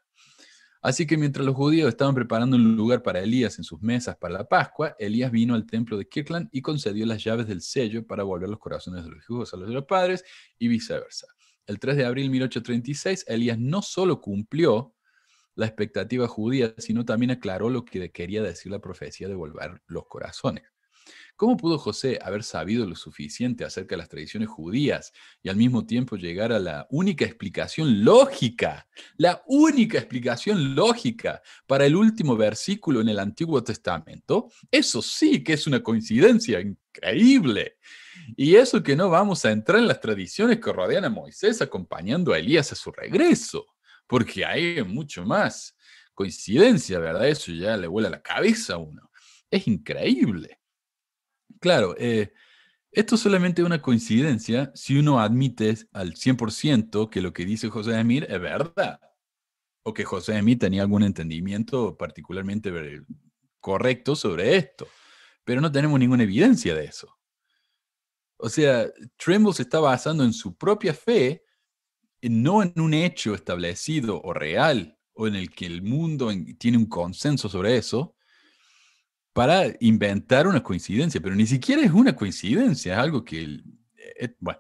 [0.82, 4.34] Así que mientras los judíos estaban preparando un lugar para Elías en sus mesas para
[4.34, 8.24] la Pascua, Elías vino al templo de Kirkland y concedió las llaves del sello para
[8.24, 10.26] volver los corazones de los hijos a los de los padres
[10.60, 11.28] y viceversa.
[11.66, 14.93] El 3 de abril de 1836, Elías no solo cumplió
[15.56, 20.08] la expectativa judía, sino también aclaró lo que quería decir la profecía de volver los
[20.08, 20.64] corazones.
[21.36, 25.12] ¿Cómo pudo José haber sabido lo suficiente acerca de las tradiciones judías
[25.42, 28.88] y al mismo tiempo llegar a la única explicación lógica,
[29.18, 34.52] la única explicación lógica para el último versículo en el Antiguo Testamento?
[34.70, 37.78] Eso sí que es una coincidencia increíble.
[38.38, 42.32] Y eso que no vamos a entrar en las tradiciones que rodean a Moisés acompañando
[42.32, 43.73] a Elías a su regreso
[44.08, 45.76] porque hay mucho más
[46.14, 47.28] coincidencia, ¿verdad?
[47.28, 49.10] Eso ya le vuela la cabeza a uno.
[49.50, 50.60] Es increíble.
[51.60, 52.34] Claro, eh,
[52.92, 58.00] esto solamente es una coincidencia si uno admite al 100% que lo que dice José
[58.00, 59.00] Emir es verdad,
[59.84, 62.72] o que José Emir tenía algún entendimiento particularmente
[63.60, 64.88] correcto sobre esto,
[65.44, 67.18] pero no tenemos ninguna evidencia de eso.
[68.38, 71.44] O sea, Trimble se está basando en su propia fe
[72.30, 76.88] no en un hecho establecido o real o en el que el mundo tiene un
[76.88, 78.16] consenso sobre eso,
[79.34, 83.60] para inventar una coincidencia, pero ni siquiera es una coincidencia, es algo que,
[84.20, 84.60] eh, bueno,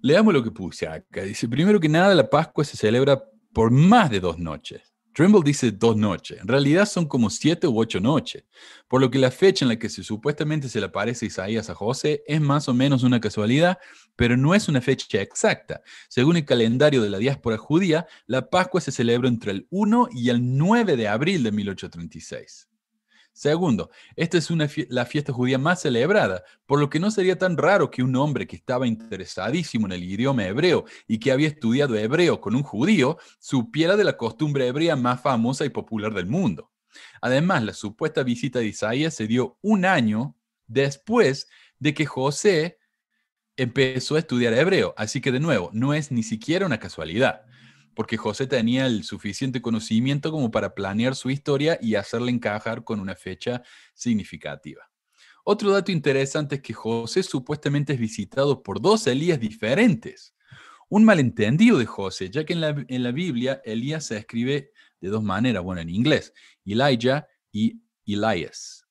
[0.00, 1.22] leamos lo que puse acá.
[1.22, 4.94] Dice, primero que nada, la Pascua se celebra por más de dos noches.
[5.18, 6.40] Trimble dice dos noches.
[6.40, 8.44] En realidad son como siete u ocho noches,
[8.86, 11.74] por lo que la fecha en la que se, supuestamente se le aparece Isaías a
[11.74, 13.78] José es más o menos una casualidad,
[14.14, 15.82] pero no es una fecha exacta.
[16.08, 20.28] Según el calendario de la diáspora judía, la Pascua se celebra entre el 1 y
[20.28, 22.68] el 9 de abril de 1836.
[23.38, 24.48] Segundo, esta es
[24.88, 28.48] la fiesta judía más celebrada, por lo que no sería tan raro que un hombre
[28.48, 33.16] que estaba interesadísimo en el idioma hebreo y que había estudiado hebreo con un judío
[33.38, 36.72] supiera de la costumbre hebrea más famosa y popular del mundo.
[37.20, 40.34] Además, la supuesta visita de Isaías se dio un año
[40.66, 41.46] después
[41.78, 42.80] de que José
[43.56, 47.42] empezó a estudiar hebreo, así que de nuevo, no es ni siquiera una casualidad.
[47.98, 53.00] Porque José tenía el suficiente conocimiento como para planear su historia y hacerla encajar con
[53.00, 54.88] una fecha significativa.
[55.42, 60.32] Otro dato interesante es que José supuestamente es visitado por dos Elías diferentes.
[60.88, 65.64] Un malentendido de José, ya que en la, Biblia Elías se escribe de dos maneras,
[65.64, 66.32] bueno, en inglés,
[66.64, 68.86] Elijah y Elias,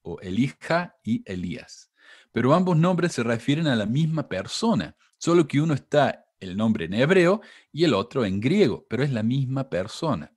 [0.00, 1.92] o Elija y Elías.
[2.32, 6.86] Pero ambos nombres se refieren a la misma persona, solo que uno está el nombre
[6.86, 7.40] en hebreo
[7.72, 10.32] y el otro en griego, pero es la misma persona.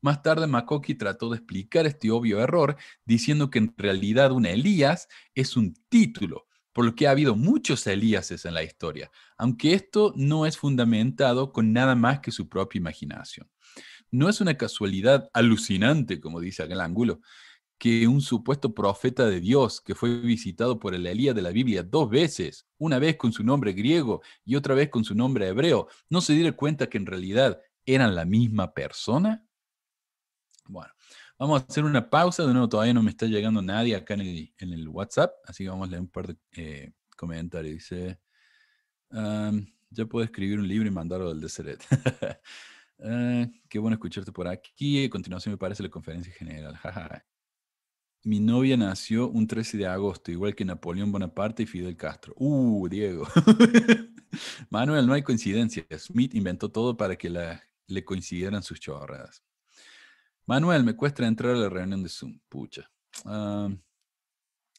[0.00, 5.08] Más tarde, Makoki trató de explicar este obvio error diciendo que en realidad un Elías
[5.34, 10.12] es un título, por lo que ha habido muchos Elíases en la historia, aunque esto
[10.16, 13.48] no es fundamentado con nada más que su propia imaginación.
[14.10, 17.20] No es una casualidad alucinante, como dice aquel ángulo,
[17.78, 21.82] que un supuesto profeta de Dios que fue visitado por el Elías de la Biblia
[21.82, 25.88] dos veces, una vez con su nombre griego y otra vez con su nombre hebreo,
[26.08, 29.46] no se diera cuenta que en realidad eran la misma persona?
[30.66, 30.92] Bueno,
[31.38, 32.46] vamos a hacer una pausa.
[32.46, 34.22] De nuevo, todavía no me está llegando nadie acá en
[34.58, 37.74] el, WhatsApp, así que vamos a leer un par de eh, comentarios.
[37.74, 38.18] Dice,
[39.90, 41.84] ya puedo escribir un libro y mandarlo al Deseret.
[43.06, 45.04] Ah, qué bueno escucharte por aquí.
[45.04, 46.78] A continuación me parece la conferencia general.
[48.24, 52.32] Mi novia nació un 13 de agosto, igual que Napoleón Bonaparte y Fidel Castro.
[52.38, 53.28] Uh, Diego.
[54.70, 55.84] Manuel, no hay coincidencia.
[55.98, 59.44] Smith inventó todo para que le coincidieran sus chorradas.
[60.46, 62.40] Manuel, me cuesta entrar a la reunión de Zoom.
[62.48, 62.90] Pucha.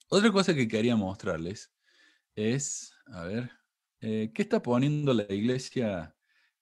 [0.09, 1.71] Otra cosa que quería mostrarles
[2.35, 3.51] es, a ver,
[4.01, 6.14] eh, ¿qué está poniendo la iglesia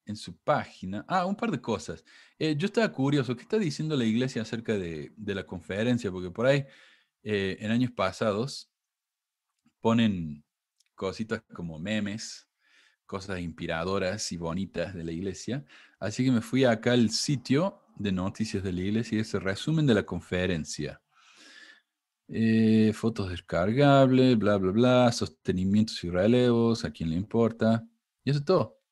[0.05, 1.05] en su página?
[1.07, 2.03] Ah, un par de cosas.
[2.39, 6.11] Eh, yo estaba curioso, ¿qué está diciendo la iglesia acerca de, la conferencia?
[6.11, 6.65] Porque por ahí,
[7.23, 8.71] eh, en años pasados,
[9.81, 10.43] ponen
[10.95, 12.47] cositas como memes,
[13.05, 15.65] cosas inspiradoras y bonitas de la iglesia.
[15.99, 19.85] Así que me fui acá al sitio de noticias de la iglesia y ese resumen
[19.85, 21.01] de la conferencia.
[22.27, 27.85] Eh, fotos descargables, bla, bla, bla, sostenimientos y relevos, a quién le importa.
[28.23, 28.82] Y eso es todo.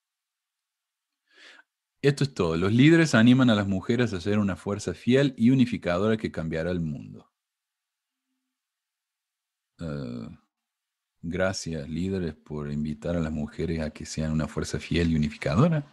[2.02, 2.58] Esto es todo.
[2.58, 6.72] Los líderes animan a las mujeres a ser una fuerza fiel y unificadora que cambiará
[6.72, 7.32] el mundo.
[9.80, 10.30] Eh,
[11.22, 15.84] gracias, líderes, por invitar a las mujeres a que sean una fuerza fiel y unificadora.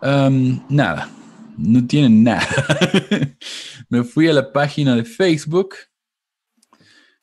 [0.00, 1.10] nada,
[1.56, 2.46] no tienen nada.
[3.88, 5.74] Me fui a la página de Facebook,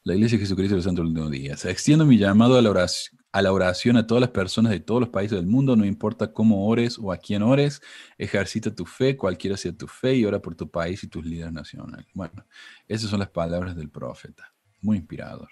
[0.03, 1.53] la Iglesia de Jesucristo del Santo Último Día.
[1.53, 4.99] extiendo mi llamado a la, oración, a la oración a todas las personas de todos
[4.99, 7.81] los países del mundo, no importa cómo ores o a quién ores,
[8.17, 11.53] ejercita tu fe, cualquiera sea tu fe, y ora por tu país y tus líderes
[11.53, 12.07] nacionales.
[12.13, 12.45] Bueno,
[12.87, 14.53] esas son las palabras del profeta.
[14.81, 15.49] Muy inspirador.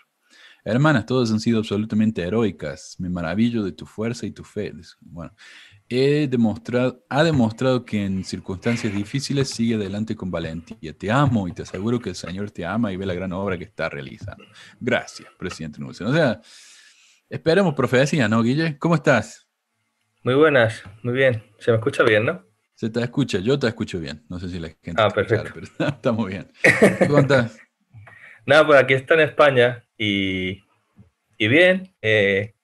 [0.64, 2.96] Hermanas, todas han sido absolutamente heroicas.
[3.00, 4.74] Me maravillo de tu fuerza y tu fe.
[5.00, 5.34] Bueno,
[5.88, 10.94] he demostrado, ha demostrado que en circunstancias difíciles sigue adelante con valentía.
[10.94, 13.58] Te amo y te aseguro que el Señor te ama y ve la gran obra
[13.58, 14.44] que está realizando.
[14.80, 16.08] Gracias, presidente Nelson.
[16.08, 16.42] O sea,
[17.30, 18.78] esperemos profecía, ¿no, Guille?
[18.80, 19.48] ¿Cómo estás?
[20.24, 21.44] Muy buenas, muy bien.
[21.60, 22.46] Se me escucha bien, ¿no?
[22.76, 24.26] Se te escucha, yo te escucho bien.
[24.30, 24.96] No sé si la gente.
[25.02, 25.52] Ah, perfecto.
[25.54, 26.52] pero estamos bien.
[27.08, 27.60] ¿Cómo estás?
[28.46, 30.64] Nada, pues aquí está en España y,
[31.38, 31.94] y bien.
[32.02, 32.56] Eh,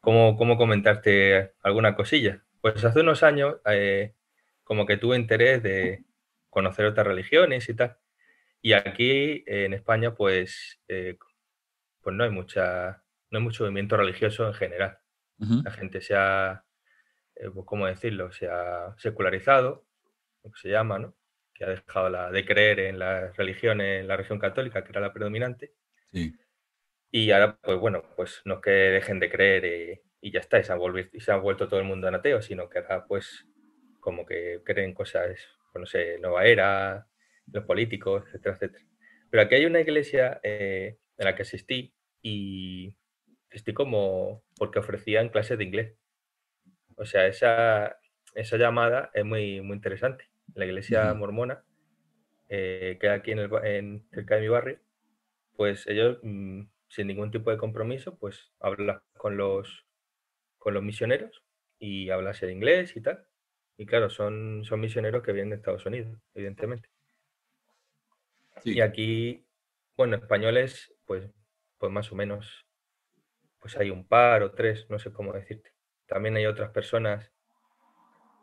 [0.00, 2.42] ¿Cómo, comentarte alguna cosilla?
[2.62, 4.14] Pues hace unos años eh,
[4.64, 6.04] como que tuve interés de
[6.48, 7.98] conocer otras religiones y tal.
[8.62, 11.18] Y aquí en España pues, eh,
[12.00, 14.98] pues no hay mucha, no hay mucho movimiento religioso en general.
[15.38, 16.64] La gente se ha,
[17.36, 18.32] eh, pues, ¿cómo decirlo?
[18.32, 19.86] Se ha secularizado,
[20.42, 21.14] lo que se llama, ¿no?
[21.54, 25.00] Que ha dejado la, de creer en las religiones, en la religión católica, que era
[25.00, 25.74] la predominante.
[26.12, 26.34] Sí.
[27.10, 30.64] Y ahora, pues bueno, pues no es que dejen de creer y, ya está, y
[30.64, 30.72] se,
[31.32, 33.46] ha vuelto todo el mundo en ateo, sino que ahora pues
[34.00, 35.38] como que creen cosas,
[35.72, 37.06] pues no sé, nueva era,
[37.46, 38.84] los políticos, etcétera, etcétera.
[39.30, 42.94] Pero aquí hay una iglesia eh, en la que asistí y
[43.48, 45.94] asistí como porque ofrecían clases de inglés.
[46.96, 47.98] O sea, esa,
[48.34, 50.28] esa llamada es muy, muy interesante.
[50.54, 51.64] La iglesia mormona,
[52.48, 54.80] eh, que aquí en, el, en, cerca de mi barrio,
[55.56, 59.86] pues ellos mm, sin ningún tipo de compromiso, pues hablas con los,
[60.58, 61.44] con los misioneros
[61.78, 63.24] y hablas en inglés y tal.
[63.76, 66.88] Y claro, son, son misioneros que vienen de Estados Unidos, evidentemente.
[68.64, 69.46] Y aquí,
[69.96, 71.30] bueno, españoles, pues,
[71.78, 72.67] pues más o menos,
[73.68, 75.74] pues hay un par o tres, no sé cómo decirte.
[76.06, 77.30] También hay otras personas,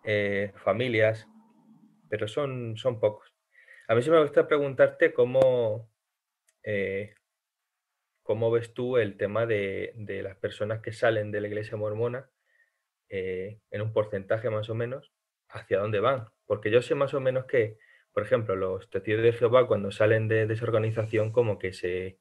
[0.03, 1.27] eh, familias,
[2.07, 3.33] pero son, son pocos.
[3.87, 5.89] A mí sí me gusta preguntarte cómo,
[6.61, 7.15] eh,
[8.21, 12.29] ¿Cómo ves tú el tema de, las personas que salen de la iglesia mormona
[13.09, 15.11] eh, en un porcentaje más o menos
[15.49, 16.27] hacia dónde van.
[16.45, 17.79] Porque yo sé más o menos que,
[18.13, 22.19] por ejemplo, los testigos de Jehová cuando salen de, esa organización como que se...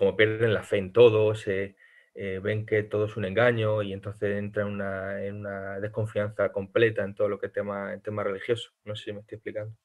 [0.00, 1.76] como pierden la fe en todo, se
[2.14, 4.80] eh, ven que todo es un engaño y entonces entran
[5.20, 8.70] en una, desconfianza completa en todo lo que es tema, tema religioso.
[8.86, 9.76] No sé si me estoy explicando.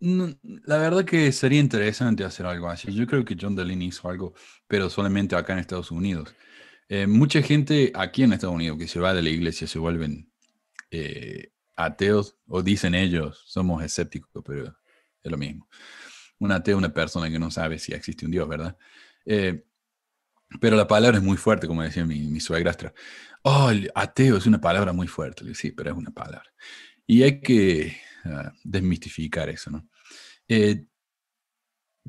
[0.00, 2.90] la verdad que sería interesante hacer algo así.
[2.90, 4.32] Yo creo que John Delaney hizo algo,
[4.66, 6.34] pero solamente acá en Estados Unidos.
[6.88, 10.32] Eh, mucha gente aquí en Estados Unidos que se va de la iglesia se vuelven
[10.90, 14.74] eh, ateos o dicen ellos, somos escépticos, pero
[15.22, 15.68] es lo mismo.
[16.40, 18.76] Un ateo una persona que no sabe si existe un Dios, ¿verdad?
[19.24, 19.64] Eh,
[20.60, 22.92] pero la palabra es muy fuerte, como decía mi, mi suegrastra.
[23.42, 25.54] Oh, ateo es una palabra muy fuerte.
[25.54, 26.52] Sí, pero es una palabra.
[27.06, 29.88] Y hay que ah, desmistificar eso, ¿no?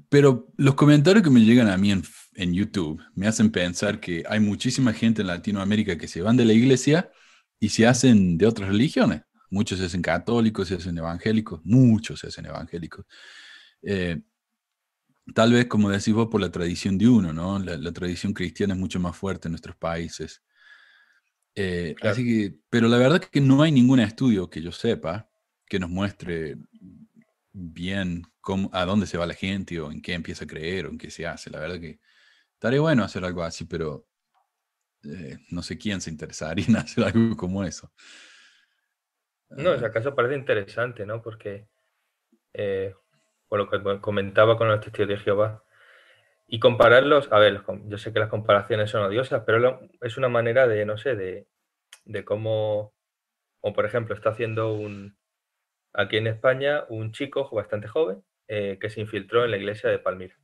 [0.09, 2.01] pero los comentarios que me llegan a mí en
[2.35, 6.45] en YouTube me hacen pensar que hay muchísima gente en Latinoamérica que se van de
[6.45, 7.11] la iglesia
[7.59, 9.21] y se hacen de otras religiones.
[9.49, 13.05] Muchos se hacen católicos, se hacen evangélicos, muchos se hacen evangélicos.
[13.83, 14.21] Eh,
[15.33, 17.59] tal vez, como decís vos, por la tradición de uno, ¿no?
[17.59, 20.43] La, tradición cristiana es mucho más fuerte en nuestros países.
[21.55, 25.29] Eh, así que, pero la verdad es que no hay ningún estudio que yo sepa
[25.67, 26.57] que nos muestre
[27.51, 30.89] bien cómo, a dónde se va la gente o en qué empieza a creer o
[30.89, 31.49] en qué se hace.
[31.49, 31.99] La verdad que
[32.61, 34.05] Estaría bueno hacer algo así, pero
[35.03, 37.91] eh, no sé quién se interesaría en hacer algo como eso.
[39.49, 41.23] No, si acaso parece interesante, ¿no?
[41.23, 41.67] Porque,
[42.53, 42.93] eh,
[43.51, 45.65] por lo que comentaba con los testigos de Jehová,
[46.47, 50.67] y compararlos, a ver, yo sé que las comparaciones son odiosas, pero es una manera
[50.67, 51.49] de, no sé, de,
[52.05, 52.93] de cómo,
[53.59, 55.17] o por ejemplo, está haciendo un,
[55.91, 59.99] aquí en España, un chico bastante joven eh, que se infiltró en la iglesia de
[59.99, 60.37] Palmira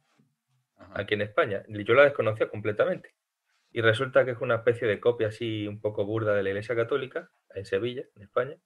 [0.93, 1.63] aquí en España.
[1.69, 3.15] Yo la desconocía completamente.
[3.71, 6.75] Y resulta que es una especie de copia así un poco burda de la Iglesia
[6.75, 8.57] Católica en Sevilla, en España.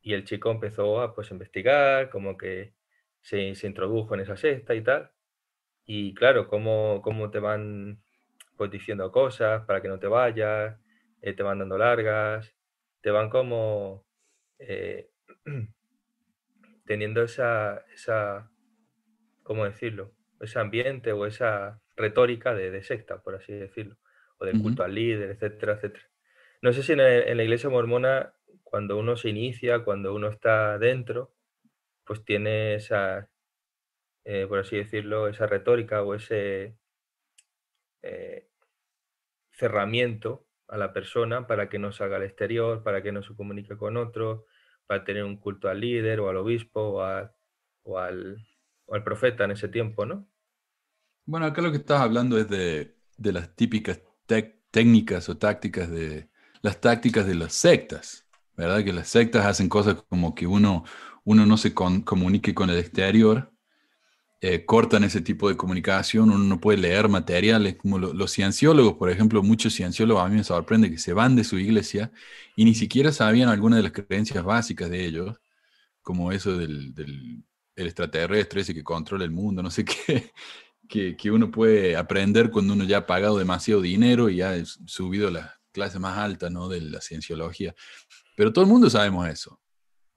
[0.00, 2.77] Y el chico empezó a pues, investigar, como que
[3.28, 5.10] se, introdujo en esa secta y tal.
[5.84, 8.02] Y claro, cómo, cómo te van
[8.56, 10.78] pues, diciendo cosas para que no te vayas,
[11.22, 12.54] eh, te van dando largas,
[13.00, 14.06] te van como
[14.58, 15.10] eh,
[16.86, 18.50] teniendo esa, esa,
[19.42, 20.12] ¿cómo decirlo?
[20.40, 23.96] ese ambiente o esa retórica de, secta, por así decirlo,
[24.38, 26.04] o del culto al líder, etcétera, etcétera.
[26.62, 31.32] No sé si en, la iglesia mormona, cuando uno se inicia, cuando uno está dentro,
[32.08, 33.28] pues tiene esa,
[34.24, 36.76] eh, por así decirlo, esa retórica o ese
[38.02, 38.48] eh,
[39.52, 43.76] cerramiento a la persona para que no salga al exterior, para que no se comunique
[43.76, 44.44] con otros,
[44.86, 47.30] para tener un culto al líder o al obispo o,
[47.82, 48.44] o al,
[48.86, 50.26] o al profeta en ese tiempo, ¿no?
[51.26, 54.00] Bueno, acá lo que estás hablando es de, las típicas
[54.70, 56.30] técnicas o tácticas de
[56.62, 58.82] las tácticas de las sectas, ¿verdad?
[58.82, 60.84] Que las sectas hacen cosas como que uno,
[61.28, 63.52] uno no se comunique con el exterior,
[64.40, 69.10] eh, cortan ese tipo de comunicación, uno no puede leer materiales, como los cienciólogos, por
[69.10, 72.10] ejemplo, muchos cienciólogos a mí me sorprende que se van de su iglesia
[72.56, 75.36] y ni siquiera sabían algunas de las creencias básicas de ellos,
[76.02, 76.94] como eso del
[77.76, 79.84] el extraterrestre ese que controla el mundo, no sé
[80.88, 85.28] qué, que, uno puede aprender cuando uno ya ha pagado demasiado dinero y ha subido
[85.28, 86.68] a la clase más alta ¿no?
[86.68, 87.74] de la cienciología.
[88.34, 89.60] Pero todo el mundo sabemos eso.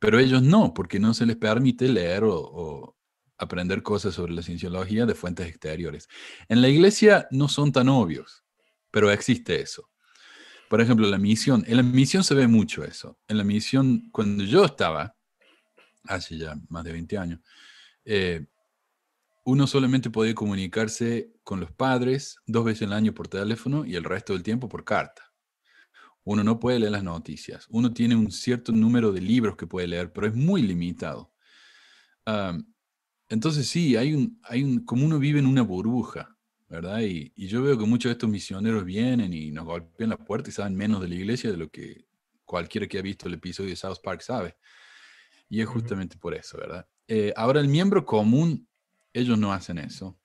[0.02, 2.98] Pero ellos no, porque no se les permite leer o,
[3.38, 6.08] aprender cosas sobre la cienciología de fuentes exteriores.
[6.50, 8.44] En la iglesia no son tan obvios,
[8.90, 9.92] pero existe eso.
[10.70, 11.64] Por ejemplo, la misión.
[11.68, 13.20] En la misión se ve mucho eso.
[13.28, 15.16] En la misión, cuando yo estaba,
[16.06, 17.40] hace ya más de 20 años,
[18.04, 18.48] eh,
[19.44, 24.04] uno solamente podía comunicarse con los padres dos veces al año por teléfono y el
[24.04, 25.31] resto del tiempo por carta.
[26.24, 27.68] Uno no puede leer las noticias.
[27.70, 31.34] Uno tiene un cierto número de libros que puede leer, pero es muy limitado.
[33.30, 36.38] entonces sí, hay un, hay un, como uno vive en una burbuja,
[36.70, 37.02] ¿verdad?
[37.02, 40.50] Y, y, yo veo que muchos de estos misioneros vienen y nos golpean la puerta
[40.50, 42.06] y saben menos de la iglesia de lo que
[42.46, 44.58] cualquiera que ha visto el episodio de South Park sabe.
[45.50, 46.88] Y es justamente por eso, ¿verdad?
[47.08, 48.68] Eh, ahora, el miembro común,
[49.14, 50.18] ellos no hacen eso.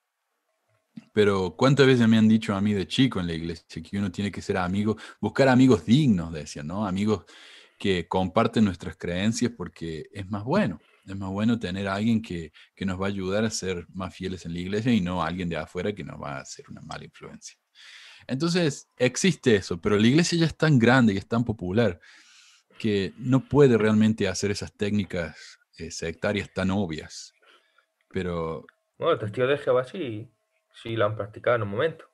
[1.12, 4.10] Pero cuántas veces me han dicho a mí de chico en la iglesia que uno
[4.10, 6.86] tiene que ser amigo, buscar amigos dignos, decían, ¿no?
[6.86, 7.24] Amigos
[7.78, 10.80] que comparten nuestras creencias porque es más bueno.
[11.06, 14.14] Es más bueno tener a alguien que, que, nos va a ayudar a ser más
[14.14, 16.64] fieles en la iglesia y no a alguien de afuera que nos va a hacer
[16.68, 17.56] una mala influencia.
[18.26, 22.00] Entonces, existe eso, pero la iglesia ya es tan grande y es tan popular
[22.78, 27.32] que no puede realmente hacer esas técnicas eh, sectarias tan obvias.
[28.08, 28.66] Pero...
[28.98, 29.84] Bueno, testigos de Jehová
[30.82, 32.04] sí lo han practicado en un momento.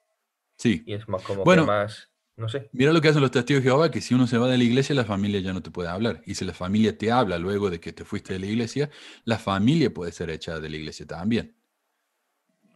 [0.56, 0.82] Sí.
[0.86, 2.70] Y es más como que más, no sé.
[2.72, 4.64] Mira lo que hacen los testigos de Jehová, que si uno se va de la
[4.64, 6.22] iglesia, la familia ya no te puede hablar.
[6.26, 8.90] Y si la familia te habla luego de que te fuiste de la iglesia,
[9.24, 11.56] la familia puede ser echada de la iglesia también.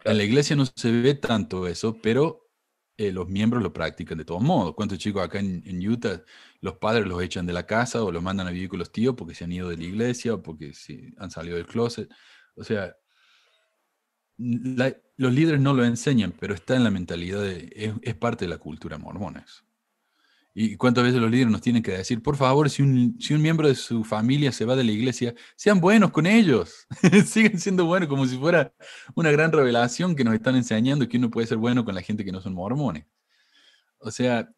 [0.04, 2.48] En la iglesia no se ve tanto eso, pero
[2.96, 4.74] eh, los miembros lo practican de todos modos.
[4.74, 6.22] ¿Cuántos chicos acá en, Utah,
[6.60, 9.14] los padres los echan de la casa o los mandan a vivir con los tíos
[9.16, 12.08] porque se han ido de la iglesia o porque si han salido del closet?
[12.54, 12.96] O sea,
[14.38, 18.58] los líderes no lo enseñan, pero está en la mentalidad, de, es, parte de la
[18.58, 19.44] cultura mormona
[20.58, 23.42] ¿Y cuántas veces los líderes nos tienen que decir, por favor, si un, si un
[23.42, 26.86] miembro de su familia se va de la iglesia, sean buenos con ellos,
[27.26, 28.72] sigan siendo buenos, como si fuera
[29.14, 32.24] una gran revelación que nos están enseñando que uno puede ser bueno con la gente
[32.24, 33.04] que no son mormones.
[33.98, 34.48] O sea,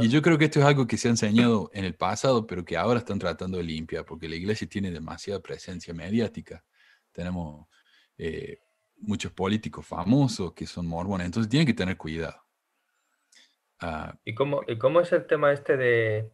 [0.00, 2.64] y yo creo que esto es algo que se ha enseñado en el pasado, pero
[2.64, 6.64] que ahora están tratando de limpiar, porque la iglesia tiene demasiada presencia mediática.
[7.12, 7.68] Tenemos
[8.18, 8.58] eh,
[8.98, 12.42] muchos políticos famosos que son mormones, entonces tienen que tener cuidado.
[13.80, 16.30] Ah, ¿Y, cómo, ¿Y cómo es el tema este de...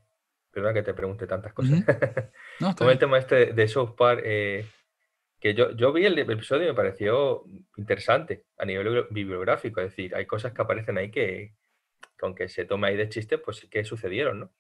[0.53, 1.81] Perdona que te pregunte tantas cosas.
[2.61, 4.21] no, ¿Cómo el tema este de South Park?
[4.25, 4.67] Eh,
[5.41, 7.45] que yo, yo vi el episodio y me pareció
[7.77, 9.81] interesante a nivel bibliográfico.
[9.81, 11.55] Es decir, hay cosas que aparecen ahí que,
[12.21, 14.53] aunque se tome ahí de chiste, pues sí que sucedieron, ¿no?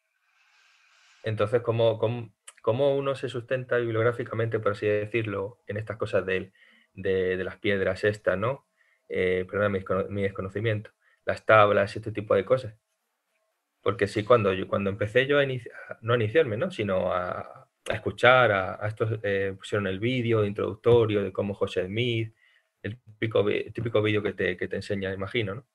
[1.22, 2.32] Entonces, ¿cómo, cómo,
[2.62, 6.52] cómo uno se sustenta bibliográficamente, por así decirlo, en estas cosas de,
[6.94, 8.66] de, de las piedras estas, ¿no?
[9.08, 10.90] Eh, perdona mi, mi desconocimiento
[11.24, 12.74] las tablas y este tipo de cosas.
[13.82, 16.70] Porque sí, cuando, yo, cuando empecé yo a iniciar, no a iniciarme, ¿no?
[16.70, 22.32] sino a, escuchar, a, estos, eh, pusieron el vídeo introductorio de cómo José Smith,
[22.82, 25.66] el típico, típico vídeo que te, que te enseña, imagino, ¿no?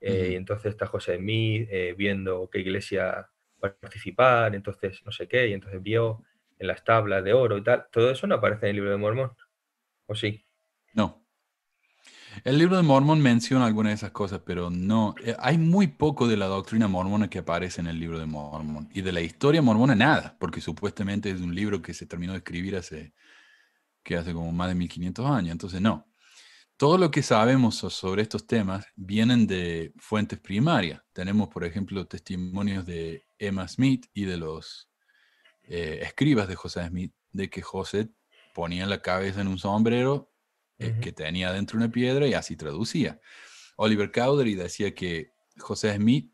[0.00, 3.28] Eh, y entonces está José Smith eh, viendo qué iglesia
[3.62, 6.24] va a participar, entonces no sé qué, y entonces vio
[6.58, 7.86] en las tablas de oro y tal.
[7.92, 9.32] Todo eso no aparece en el libro de Mormón,
[10.06, 10.46] ¿o sí?
[10.94, 11.20] No.
[12.44, 15.14] El libro de Mormón menciona algunas de esas cosas, pero no.
[15.24, 18.88] Eh, hay muy poco de la doctrina mormona que aparece en el libro de Mormón.
[18.94, 22.38] Y de la historia mormona, nada, porque supuestamente es un libro que se terminó de
[22.38, 23.12] escribir hace,
[24.02, 25.52] que hace como más de 1500 años.
[25.52, 26.06] Entonces, no.
[26.76, 31.02] Todo lo que sabemos sobre estos temas vienen de fuentes primarias.
[31.12, 34.88] Tenemos, por ejemplo, testimonios de Emma Smith y de los
[35.64, 38.08] eh, escribas de José Smith, de que José
[38.54, 40.29] ponía la cabeza en un sombrero
[40.80, 43.20] eh, que tenía dentro una piedra y así traducía.
[43.76, 46.32] Oliver Cowdery decía que José Smith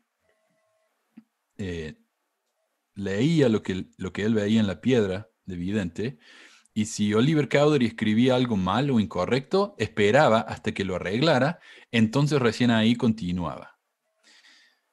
[1.57, 1.95] eh,
[2.95, 6.17] leía lo que, lo que él veía en la piedra de vidente
[6.73, 11.59] y si Oliver Cowdery escribía algo mal o incorrecto, esperaba hasta que lo arreglara,
[11.91, 13.79] entonces recién ahí continuaba.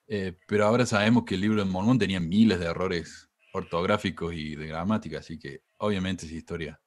[0.08, 4.56] Eh, pero ahora sabemos que el libro de Mormón tenía miles de errores ortográficos y
[4.56, 6.80] de gramática, así que obviamente esa historia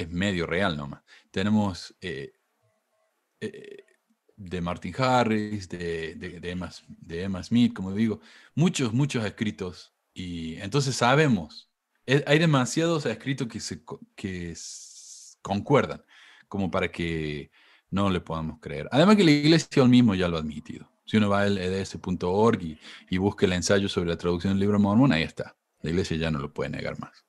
[0.00, 1.02] es medio real nomás.
[1.30, 2.32] Tenemos eh,
[3.40, 3.84] eh,
[4.36, 8.20] de Martin Harris, de, de, Emma, de, Emma, Smith, como digo,
[8.54, 9.92] muchos, muchos escritos.
[10.14, 11.70] Y entonces sabemos,
[12.06, 13.82] eh, hay demasiados escritos que, se,
[14.14, 14.54] que
[15.42, 16.02] concuerdan,
[16.48, 17.50] como para que
[17.90, 18.88] no le podamos creer.
[18.92, 20.90] Además que la iglesia mismo ya lo ha admitido.
[21.04, 22.78] Si uno va al eds.org y,
[23.10, 25.56] y busca el ensayo sobre la traducción del libro Mormón, ahí está.
[25.82, 27.24] La iglesia ya no lo puede negar más.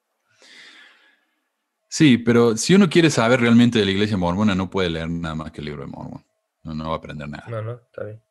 [1.93, 5.35] Sí, pero si uno quiere saber realmente de la iglesia mormona, no puede leer nada
[5.35, 6.23] más que el libro de Mormón.
[6.63, 7.43] No, no va a aprender nada.
[7.49, 8.21] No, no, está bien.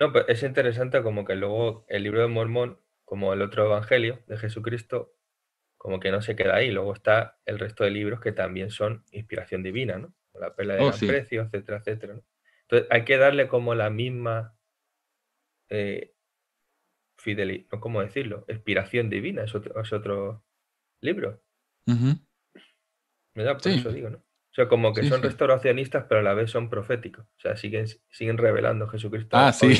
[0.00, 4.24] No, pero es interesante como que luego el libro de Mormón, como el otro evangelio
[4.26, 5.14] de Jesucristo,
[5.76, 6.72] como que no se queda ahí.
[6.72, 10.12] Luego está el resto de libros que también son inspiración divina, ¿no?
[10.34, 12.20] La pela de oh, precio, etcétera, etcétera.
[12.62, 14.56] Entonces hay que darle como la misma
[15.68, 16.12] eh,
[17.18, 20.42] fidelidad, no cómo decirlo, inspiración divina, es otro, es otro
[21.00, 21.40] libro.
[23.44, 24.18] Por eso digo, ¿no?
[24.18, 27.24] O sea, como que son restauracionistas, pero a la vez son proféticos.
[27.24, 29.36] O sea, siguen, siguen revelando Jesucristo.
[29.36, 29.68] Ah, sí.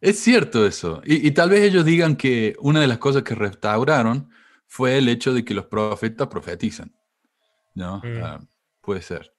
[0.00, 1.00] es cierto eso.
[1.04, 4.30] Y, tal vez ellos digan que una de las cosas que restauraron
[4.66, 6.92] fue el hecho de que los profetas profetizan.
[7.74, 8.02] ¿No?
[8.04, 8.22] Mm.
[8.22, 8.40] Ah,
[8.82, 9.32] puede ser.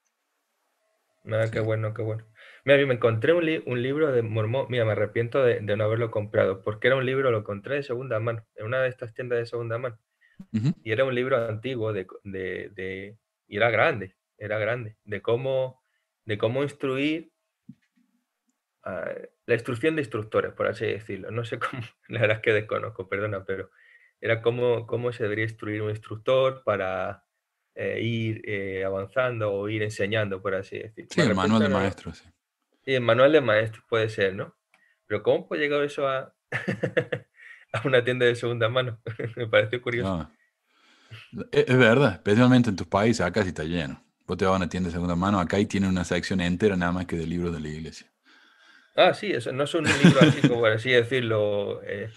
[1.24, 2.26] Nada, ah, qué bueno, qué bueno.
[2.66, 4.66] Mira, me encontré un, un, libro de Mormón.
[4.70, 7.84] Mira, me arrepiento de, de, no haberlo comprado, porque era un libro, lo encontré de
[7.84, 10.00] segunda mano, en una de estas tiendas de segunda mano.
[10.84, 13.18] Y era un libro antiguo de, de,
[13.48, 15.82] y era grande, era grande, de cómo,
[16.26, 17.32] de cómo instruir,
[18.84, 21.32] la instrucción de instructores, por así decirlo.
[21.32, 23.70] No sé cómo, la verdad es que desconozco, perdona, pero
[24.20, 27.26] era cómo, cómo se debería instruir un instructor para
[27.76, 31.10] eh, ir eh, avanzando o ir enseñando, por así decirlo.
[31.12, 32.18] Sí, el manual de maestros.
[32.18, 32.30] Sí.
[32.86, 34.56] sí, el manual de maestros puede ser, ¿no?
[35.08, 36.34] Pero ¿cómo puede llegar eso a,
[37.84, 39.00] a una tienda de segunda mano.
[39.36, 40.30] Me pareció curioso.
[41.52, 44.04] E, es, verdad, especialmente en tus países, acá sí está lleno.
[44.28, 46.76] Vos te vas a una tienda de segunda mano, acá y tienen una sección entera
[46.76, 48.08] nada más que de libros de la iglesia.
[48.96, 52.12] Ah, sí, eso no es un libro así, como por así decirlo, eh,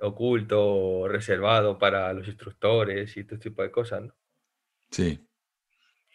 [0.00, 4.14] oculto reservado para los instructores y todo tipo de cosas, ¿no?
[4.90, 5.20] Sí.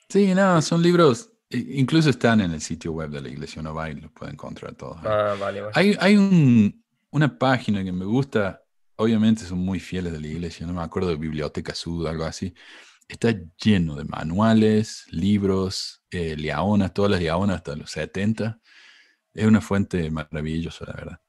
[0.09, 3.89] Sí, no, son libros, incluso están en el sitio web de la iglesia, uno va
[3.89, 4.97] y los puede encontrar todos.
[5.03, 5.73] Ah, vale, vale.
[5.73, 6.80] Hay, hay un,
[7.11, 8.63] una página que me gusta,
[8.95, 12.53] obviamente son muy fieles de la iglesia, no me acuerdo de Biblioteca Sud, algo así.
[13.07, 18.59] Está lleno de manuales, libros, eh, liaonas, todas las liaonas hasta los 70.
[19.33, 21.21] Es una fuente maravillosa, la verdad.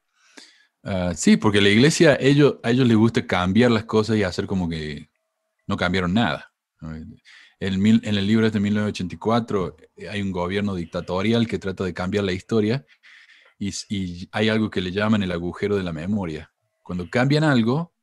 [0.83, 4.47] Ah, sí, porque la iglesia, ellos, a ellos les gusta cambiar las cosas y hacer
[4.47, 5.09] como que
[5.67, 6.53] no cambiaron nada.
[6.81, 7.19] En,
[7.59, 12.33] en el libro de 1984 eh, hay un gobierno dictatorial que trata de cambiar la
[12.33, 12.85] historia
[13.59, 16.51] y, y, hay algo que le llaman el agujero de la memoria.
[16.81, 17.93] Cuando cambian algo,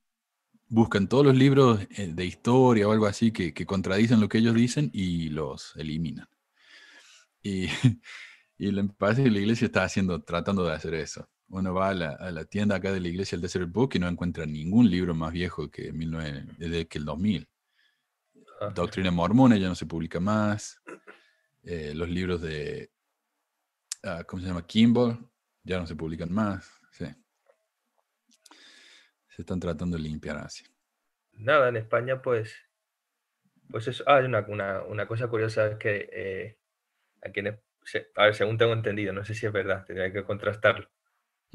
[0.69, 4.39] buscan todos los libros eh, de historia o algo así que, que contradicen lo que
[4.39, 6.29] ellos dicen y los eliminan.
[7.43, 7.67] Y,
[8.59, 11.29] y me parece que la iglesia está haciendo, tratando de hacer eso.
[11.51, 14.47] Uno va a la, tienda acá de la iglesia, el Desert Book, y no encuentra
[14.47, 17.49] ningún libro más viejo que, 19, desde que el 2000.
[18.73, 20.81] Doctrina mormona ya no se publica más.
[21.65, 22.93] Eh, los libros de,
[24.05, 24.65] ah, ¿cómo se llama?
[24.65, 25.19] Kimball,
[25.63, 26.81] ya no se publican más.
[26.93, 27.07] Sí.
[29.29, 30.65] Se están tratando de limpiar así.
[31.33, 32.55] Nada, en España, pues,
[33.71, 34.05] pues eso.
[34.07, 34.41] Ah, hay una,
[34.83, 36.59] una, cosa curiosa es que eh,
[37.23, 40.91] aquí a ver, según tengo entendido, no sé si es verdad, tendría que contrastarlo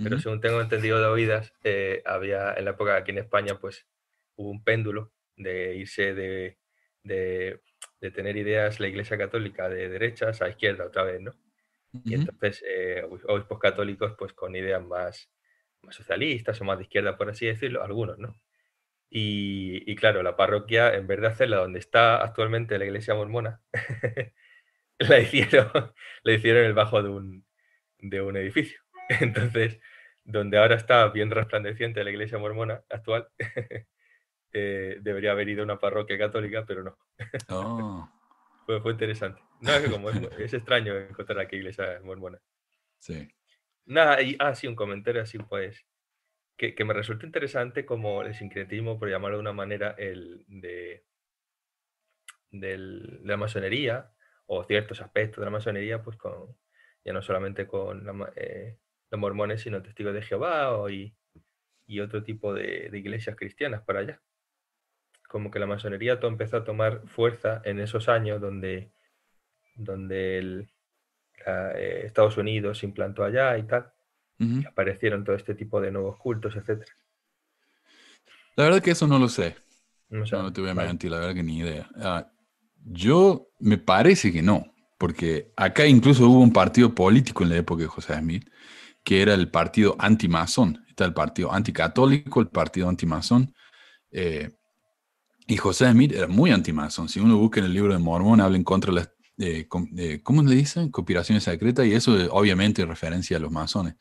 [0.03, 3.87] pero según tengo entendido de oídas, eh, había en la época aquí en España, pues
[4.35, 6.57] hubo un péndulo de irse de,
[7.03, 7.61] de,
[8.13, 11.31] tener ideas la Iglesia Católica de derechas a izquierda otra vez, ¿no?
[12.03, 15.31] Y entonces eh, obispos católicos, pues con ideas más,
[15.81, 18.35] más socialistas o más de izquierda, por así decirlo, algunos, ¿no?
[19.09, 23.61] Y, y, claro, la parroquia, en vez de hacerla donde está actualmente la iglesia mormona,
[24.99, 25.69] la hicieron,
[26.23, 27.45] la hicieron en el bajo de un,
[27.99, 28.81] de un edificio.
[29.21, 29.79] Entonces,
[30.23, 33.27] donde ahora está bien resplandeciente la iglesia mormona actual,
[34.53, 36.97] eh, debería haber ido a una parroquia católica, pero no.
[37.49, 38.09] Oh.
[38.65, 39.41] Fue, interesante.
[39.61, 42.39] No, es, como, es, extraño encontrar aquí iglesia mormona.
[42.99, 43.27] Sí.
[43.85, 45.85] Nada, y, ah, sí, un comentario así, pues,
[46.57, 51.05] que, me resulta interesante como el sincretismo, por llamarlo de una manera, el de,
[52.51, 52.77] de
[53.23, 54.11] la masonería,
[54.47, 56.55] o ciertos aspectos de la masonería, pues con,
[57.03, 58.77] ya no solamente con la, eh,
[59.11, 61.15] los mormones, sino testigos de Jehová o y,
[62.01, 64.21] otro tipo de, iglesias cristianas para allá.
[65.27, 68.91] Como que la masonería todo empezó a tomar fuerza en esos años donde,
[69.75, 70.69] donde el,
[71.45, 73.91] eh, Estados Unidos se implantó allá y tal.
[74.37, 76.83] y aparecieron todo este tipo de nuevos cultos, etc.
[78.57, 79.55] La verdad que eso no lo sé.
[80.09, 81.89] No, te voy a mentir, la verdad que ni idea.
[81.97, 82.29] Ah,
[82.83, 87.83] yo me parece que no, porque acá incluso hubo un partido político en la época
[87.83, 88.47] de José Smith
[89.05, 90.83] que era el partido anti-masón.
[90.89, 93.53] Está el partido anticatólico, el partido anti-masón.
[94.11, 94.51] Eh,
[95.47, 97.09] y José Smith era muy anti-masón.
[97.09, 99.67] Si uno busca en el libro de Mormón, habla en contra de las, eh,
[100.23, 100.89] ¿cómo le dicen?
[100.89, 103.95] Conspiraciones secretas, y eso obviamente en referencia a los masones.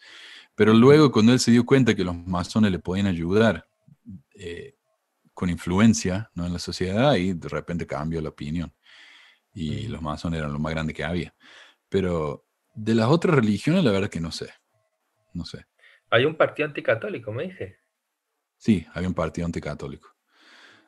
[0.55, 3.67] Pero luego, cuando él se dio cuenta que los masones le podían ayudar
[4.35, 4.77] eh,
[5.33, 6.47] con influencia ¿no?
[6.47, 8.73] en la sociedad, y de repente cambió la opinión.
[9.53, 11.35] Y los masones eran lo más grande que había.
[11.89, 14.51] Pero de las otras religiones, la verdad que no sé
[15.35, 15.67] no sé.
[16.11, 17.77] Hay un partido anticatólico, me dice.
[18.57, 20.14] Sí, había un partido anticatólico.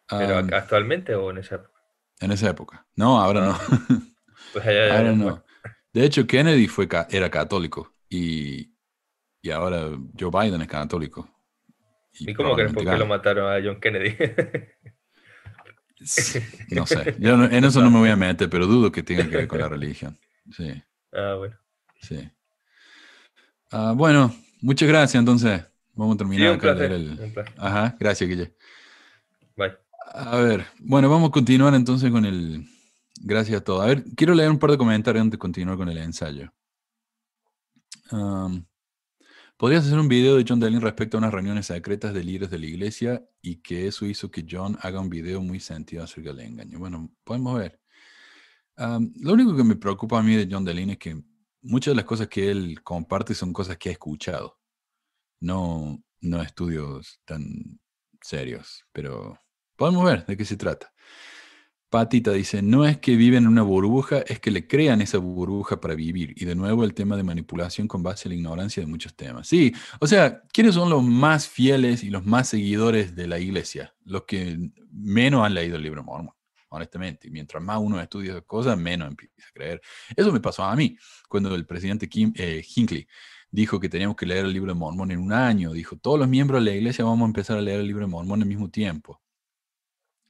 [0.08, 1.80] ¿Pero actualmente o en esa época?
[2.20, 2.86] En esa época.
[2.94, 3.52] No, ahora no.
[3.52, 3.78] Ah.
[4.52, 5.44] Pues ahora no.
[5.92, 8.72] De hecho, Kennedy fue, era católico y,
[9.42, 11.28] y ahora Joe Biden es católico.
[12.12, 14.16] ¿Y, cómo crees por qué lo mataron a John Kennedy?
[16.70, 19.36] no sé, yo en eso no me voy a meter, pero dudo que tenga que
[19.36, 20.18] ver con la religión.
[20.50, 20.82] Sí.
[21.12, 21.58] Ah, bueno.
[22.00, 22.30] Sí.
[23.70, 25.64] Ah, bueno, muchas gracias entonces.
[25.94, 27.34] Vamos a terminar el...
[27.56, 28.54] Ajá, gracias, Guille.
[29.56, 29.85] Bye.
[30.12, 32.66] A ver, bueno, vamos a continuar entonces con el...
[33.20, 33.82] Gracias a todos.
[33.82, 36.52] A ver, quiero leer un par de comentarios antes de continuar con el ensayo.
[39.56, 42.58] ¿Podrías hacer un video de John Deline respecto a unas reuniones secretas de líderes de
[42.58, 46.46] la iglesia y que eso hizo que John haga un video muy sentido acerca del
[46.46, 46.78] engaño?
[46.78, 47.80] Bueno, podemos ver.
[48.76, 51.20] lo único que me preocupa a mí de John Deline es que
[51.62, 54.58] muchas de las cosas que él comparte son cosas que ha escuchado,
[55.40, 57.80] no, no estudios tan
[58.20, 59.38] serios, pero
[59.76, 60.92] podemos ver de qué se trata.
[61.88, 65.80] Patita dice, no es que viven en una burbuja, es que le crean esa burbuja
[65.80, 66.34] para vivir.
[66.36, 69.46] Y de nuevo el tema de manipulación con base en la ignorancia de muchos temas.
[69.46, 73.94] Sí, o sea, ¿quiénes son los más fieles y los más seguidores de la iglesia?
[74.04, 74.58] Los que
[74.90, 76.36] menos han leído el libro mormón
[76.68, 77.30] honestamente.
[77.30, 79.80] Mientras más uno estudia cosas, menos empieza a creer.
[80.14, 80.96] Eso me pasó a mí,
[81.28, 83.06] cuando el presidente Kim, eh, Hinckley
[83.50, 86.28] dijo que teníamos que leer el libro de Mormón en un año, dijo, todos los
[86.28, 88.68] miembros de la iglesia vamos a empezar a leer el libro de Mormón al mismo
[88.70, 89.20] tiempo.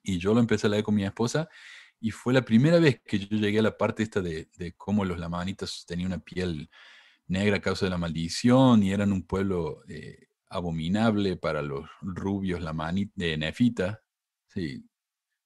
[0.06, 1.48] Y yo lo empecé a leer con mi esposa
[2.00, 5.18] y fue la primera vez que yo llegué a la parte esta de, cómo los
[5.18, 6.70] lamanitas tenían una piel
[7.26, 12.62] negra a causa de la maldición y eran un pueblo eh, abominable para los rubios
[12.62, 14.02] lamanitas de Nefita,
[14.46, 14.84] sí,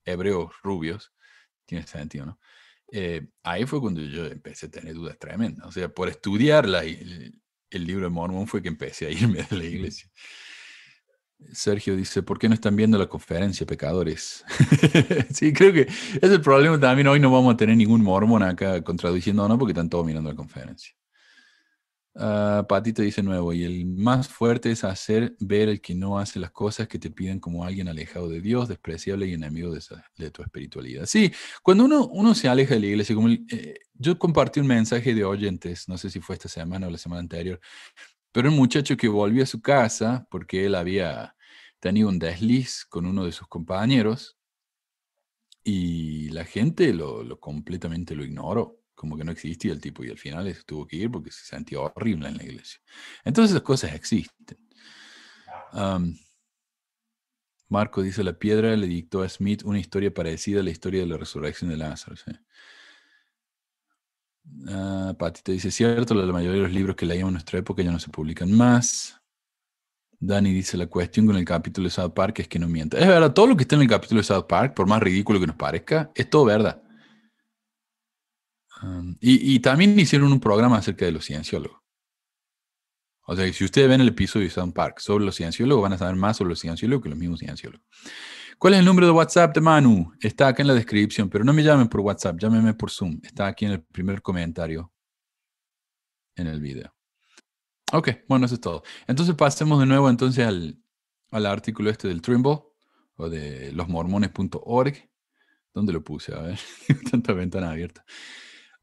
[0.05, 1.13] hebreos rubios,
[1.65, 2.41] tiene sentido, ¿no?
[2.93, 5.67] Eh, ahí fue cuando yo empecé a tener dudas tremendas.
[5.67, 7.41] O sea, por estudiar el,
[7.71, 10.11] libro de Mormón fue que empecé a irme de la iglesia.
[11.53, 14.45] Sergio dice, ¿por qué no están viendo la conferencia, pecadores?
[15.32, 17.09] sí, creo que es el problema también.
[17.09, 19.59] Hoy no vamos a tener ningún mormón acá contradiciendo, ¿no?
[19.59, 20.95] Porque están todos mirando la conferencia.
[22.12, 26.41] Uh, Patito dice nuevo, y el más fuerte es hacer ver el que no hace
[26.41, 30.43] las cosas que te piden como alguien alejado de Dios, despreciable y enemigo de, tu
[30.43, 31.07] espiritualidad.
[31.07, 31.32] Sí,
[31.62, 35.24] cuando uno, uno se aleja de la iglesia, como eh, yo compartí un mensaje de
[35.24, 37.61] oyentes, no sé si fue esta semana o la semana anterior,
[38.33, 41.37] pero un muchacho que volvió a su casa porque él había
[41.81, 44.37] tenido un desliz con uno de sus compañeros
[45.64, 50.11] y la gente lo, lo completamente lo ignoró como que no existía el tipo y
[50.11, 52.83] al final tuvo que ir porque se sentía horrible en la iglesia.
[53.24, 54.59] Entonces esas cosas existen.
[57.70, 61.07] Marco dice, la piedra le dictó a Smith una historia parecida a la historia de
[61.07, 62.14] la resurrección de Lázaro.
[64.68, 67.93] Ah, Patita dice, cierto, la mayoría de los libros que leíamos en nuestra época ya
[67.93, 69.20] no se publican más.
[70.18, 72.99] Dani dice, la cuestión con el capítulo de South Park es que no mienta.
[72.99, 75.41] Es verdad, todo lo que está en el capítulo de South Park, por más ridículo
[75.41, 76.82] que nos parezca, es todo verdad
[79.20, 81.78] y, también hicieron un programa acerca de los cienciólogos.
[83.26, 85.99] O sea, si ustedes ven el episodio de Sound Park sobre los cienciólogos, van a
[85.99, 87.86] saber más sobre los cienciólogos que los mismos cienciólogos.
[88.61, 90.13] ¿Cuál es el número de WhatsApp de Manu?
[90.21, 93.19] Está acá en la descripción, pero no me llamen por WhatsApp, llámenme por Zoom.
[93.23, 94.93] Está aquí en el primer comentario
[96.37, 96.95] en el video.
[97.95, 98.83] Ok, bueno, eso es todo.
[99.07, 100.79] Entonces pasemos de nuevo entonces al,
[101.31, 102.59] al artículo este del Trimble
[103.17, 105.11] o de losmormones.org.
[105.73, 106.35] ¿Dónde lo puse?
[106.35, 106.59] A ver,
[107.11, 108.05] tanta ventana abierta.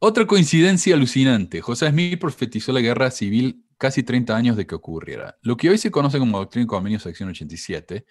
[0.00, 1.60] Otra coincidencia alucinante.
[1.60, 5.38] José Smith profetizó la guerra civil casi 30 años de que ocurriera.
[5.40, 8.06] Lo que hoy se conoce como Doctrina y Convenio sección 87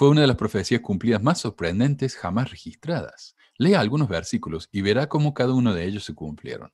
[0.00, 3.36] fue una de las profecías cumplidas más sorprendentes jamás registradas.
[3.58, 6.72] Lea algunos versículos y verá cómo cada uno de ellos se cumplieron.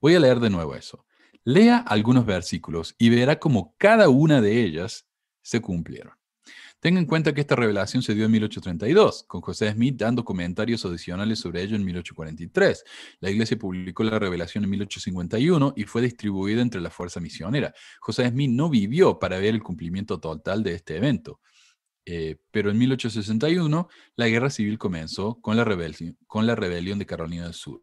[0.00, 1.04] Voy a leer de nuevo eso.
[1.42, 5.08] Lea algunos versículos y verá cómo cada una de ellas
[5.42, 6.12] se cumplieron.
[6.78, 10.84] Tenga en cuenta que esta revelación se dio en 1832, con José Smith dando comentarios
[10.84, 12.84] adicionales sobre ello en 1843.
[13.18, 17.74] La iglesia publicó la revelación en 1851 y fue distribuida entre la fuerza misionera.
[17.98, 21.40] José Smith no vivió para ver el cumplimiento total de este evento.
[22.06, 27.82] Eh, pero en 1861 la guerra civil comenzó con la, rebelión, de Carolina del Sur.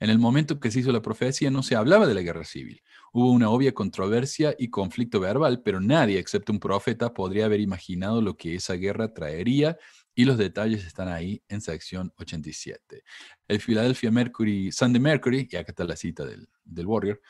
[0.00, 2.82] En el momento que se hizo la profecía no se hablaba de la guerra civil.
[3.12, 8.20] Hubo una obvia controversia y conflicto verbal, pero nadie, excepto un profeta, podría haber imaginado
[8.20, 9.76] lo que esa guerra traería
[10.14, 13.04] y los detalles están ahí en sección 87.
[13.46, 17.20] El Philadelphia Mercury, Sunday Mercury, y acá está la cita del Warrior,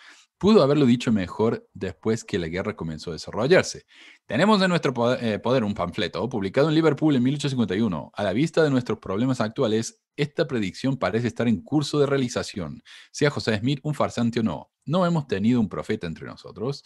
[0.43, 3.87] pudo haberlo dicho mejor después que la guerra comenzó a desarrollarse.
[4.27, 8.11] Tenemos en nuestro eh, poder, un panfleto publicado en Liverpool en 1851.
[8.13, 12.83] A la vista de nuestros problemas actuales, esta predicción parece estar en curso de realización.
[13.13, 16.83] Sea José Smith un farsante o no, no hemos tenido un profeta entre nosotros.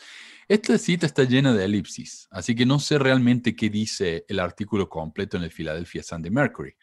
[0.49, 4.91] Esta cita está llena de elipsis, así que no sé realmente qué dice el artículo
[4.91, 6.75] completo en el Philadelphia Sunday Mercury,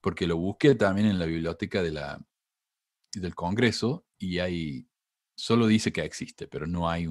[0.00, 4.88] porque lo busqué también en la biblioteca del Congreso y hay
[5.42, 7.08] Solo dice que existe, pero no hay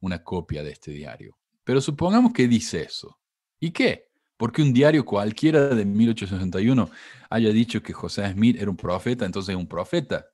[0.00, 1.38] una copia de este diario.
[1.62, 3.16] Pero supongamos que dice eso.
[3.60, 4.08] ¿Y qué?
[4.36, 6.90] Porque un diario cualquiera de 1861
[7.30, 10.26] haya dicho que José Smith era un profeta, entonces es un profeta.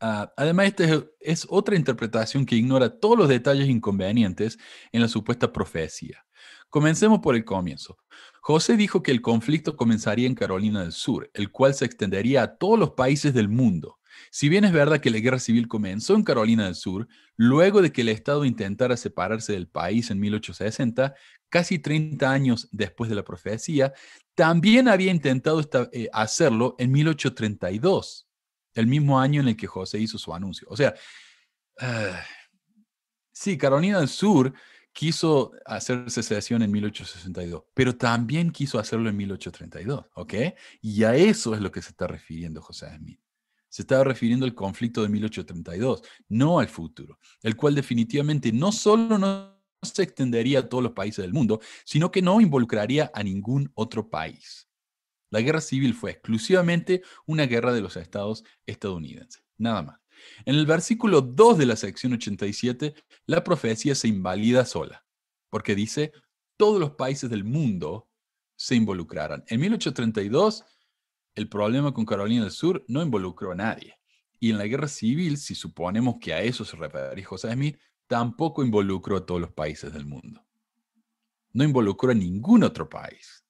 [0.00, 4.58] Ah, además, esta es, otra interpretación que ignora todos los detalles inconvenientes
[4.90, 6.26] en la supuesta profecía.
[6.70, 7.98] Comencemos por el comienzo.
[8.40, 12.56] José dijo que el conflicto comenzaría en Carolina del Sur, el cual se extendería a
[12.56, 13.97] todos los países del mundo.
[14.30, 17.92] Si bien es verdad que la guerra civil comenzó en Carolina del Sur, luego de
[17.92, 21.14] que el Estado intentara separarse del país en 1860,
[21.48, 23.92] casi 30 años después de la profecía,
[24.34, 25.60] también había intentado
[25.92, 28.28] eh, hacerlo en 1832,
[28.74, 30.68] el mismo año en el que José hizo su anuncio.
[30.70, 30.94] O sea,
[31.80, 32.22] ah,
[33.32, 34.54] sí, Carolina del Sur
[34.92, 40.34] quiso hacer secesión en 1862, pero también quiso hacerlo en 1832, ¿ok?
[40.82, 43.20] Y a eso es lo que se está refiriendo José Smith.
[43.68, 49.18] Se estaba refiriendo al conflicto de 1832, no al futuro, el cual definitivamente no solo
[49.18, 53.70] no se extendería a todos los países del mundo, sino que no involucraría a ningún
[53.74, 54.68] otro país.
[55.30, 60.00] La guerra civil fue exclusivamente una guerra de los estados estadounidenses, nada más.
[60.44, 62.94] En el versículo 2 de la sección 87,
[63.26, 65.04] la profecía se invalida sola,
[65.50, 66.12] porque dice,
[66.56, 68.08] todos los países del mundo
[68.56, 69.44] se involucrarán.
[69.46, 70.64] En 1832,
[71.38, 73.96] el problema con Carolina del Sur no involucró a nadie.
[74.40, 77.78] Y en la guerra civil, si suponemos que a eso se refiere José Smith,
[78.08, 80.44] tampoco involucró a todos los países del mundo.
[81.52, 83.44] No involucró a ningún otro país.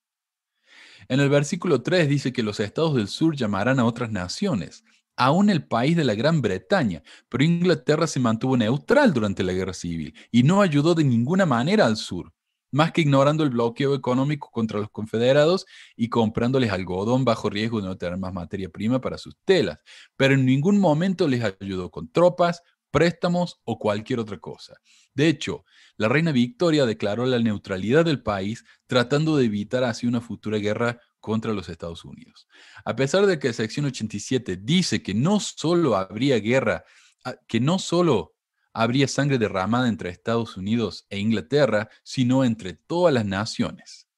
[1.09, 4.85] En el versículo 3 dice que los estados del sur llamarán a otras naciones,
[5.17, 9.73] aún el país de la Gran Bretaña, pero Inglaterra se mantuvo neutral durante la guerra
[9.73, 12.35] civil y no ayudó de ninguna manera al sur
[12.71, 15.67] más que ignorando el bloqueo económico contra los confederados
[15.97, 19.83] y comprándoles algodón bajo riesgo de no tener más materia prima para sus telas,
[20.17, 24.75] pero en ningún momento les ayudó con tropas, préstamos o cualquier otra cosa.
[25.15, 25.65] De hecho,
[25.97, 31.01] la reina Victoria declaró la neutralidad del país tratando de evitar así una futura guerra
[31.21, 32.47] contra los Estados Unidos.
[32.85, 36.85] A pesar de que la sección 87 dice que no solo habría guerra,
[37.25, 38.38] ah, que no solo
[38.73, 44.09] habría sangre derramada entre Estados Unidos e Inglaterra, sino entre todas las naciones.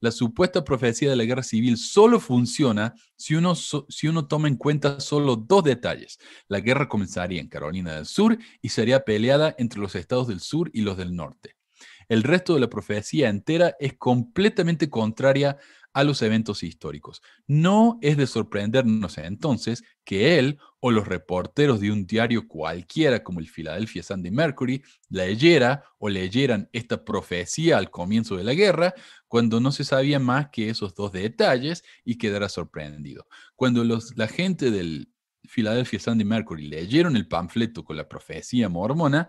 [0.00, 4.56] La supuesta profecía de la guerra civil solo funciona si uno, si uno toma en
[4.56, 6.18] cuenta solo dos detalles.
[6.46, 10.70] La guerra comenzaría en Carolina del Sur y sería peleada entre los estados del sur
[10.72, 11.56] y los del norte.
[12.08, 15.58] El resto de la profecía entera es completamente contraria
[15.92, 17.22] a los eventos históricos.
[17.46, 23.40] No es de sorprendernos entonces que él o los reporteros de un diario cualquiera como
[23.40, 28.94] el Philadelphia Sunday Mercury leyera o leyeran esta profecía al comienzo de la guerra
[29.26, 33.26] cuando no se sabía más que esos dos detalles y quedara sorprendido.
[33.56, 35.12] Cuando los, la gente del
[35.42, 39.28] Philadelphia Sunday Mercury leyeron el panfleto con la profecía mormona,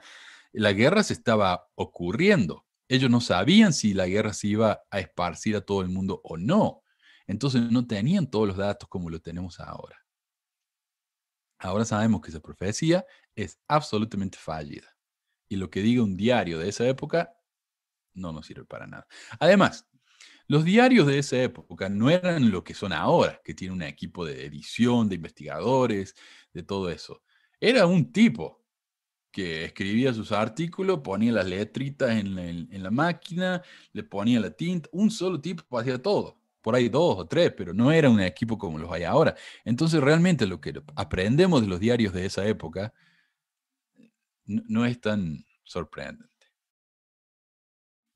[0.52, 5.56] la guerra se estaba ocurriendo ellos no sabían si la guerra se iba a esparcir
[5.56, 6.84] a todo el mundo o no.
[7.28, 10.04] Entonces no tenían todos los datos como lo tenemos ahora.
[11.60, 14.88] Ahora sabemos que esa profecía es absolutamente fallida.
[15.48, 17.36] Y lo que diga un diario de esa época
[18.16, 19.08] no nos sirve para nada.
[19.40, 19.88] Además,
[20.48, 24.26] los diarios de esa época no eran lo que son ahora, que tiene un equipo
[24.26, 26.16] de edición, de investigadores,
[26.54, 27.22] de todo eso.
[27.60, 28.59] Era un tipo
[29.32, 33.62] que escribía sus artículos, ponía las letritas en la, máquina,
[33.94, 36.40] le ponía la tinta, un solo tipo hacía todo.
[36.62, 39.36] Por ahí dos o tres, pero no era un equipo como los hay ahora.
[39.64, 42.94] Entonces realmente lo que aprendemos de los diarios de esa época
[44.46, 46.28] no, es tan sorprendente.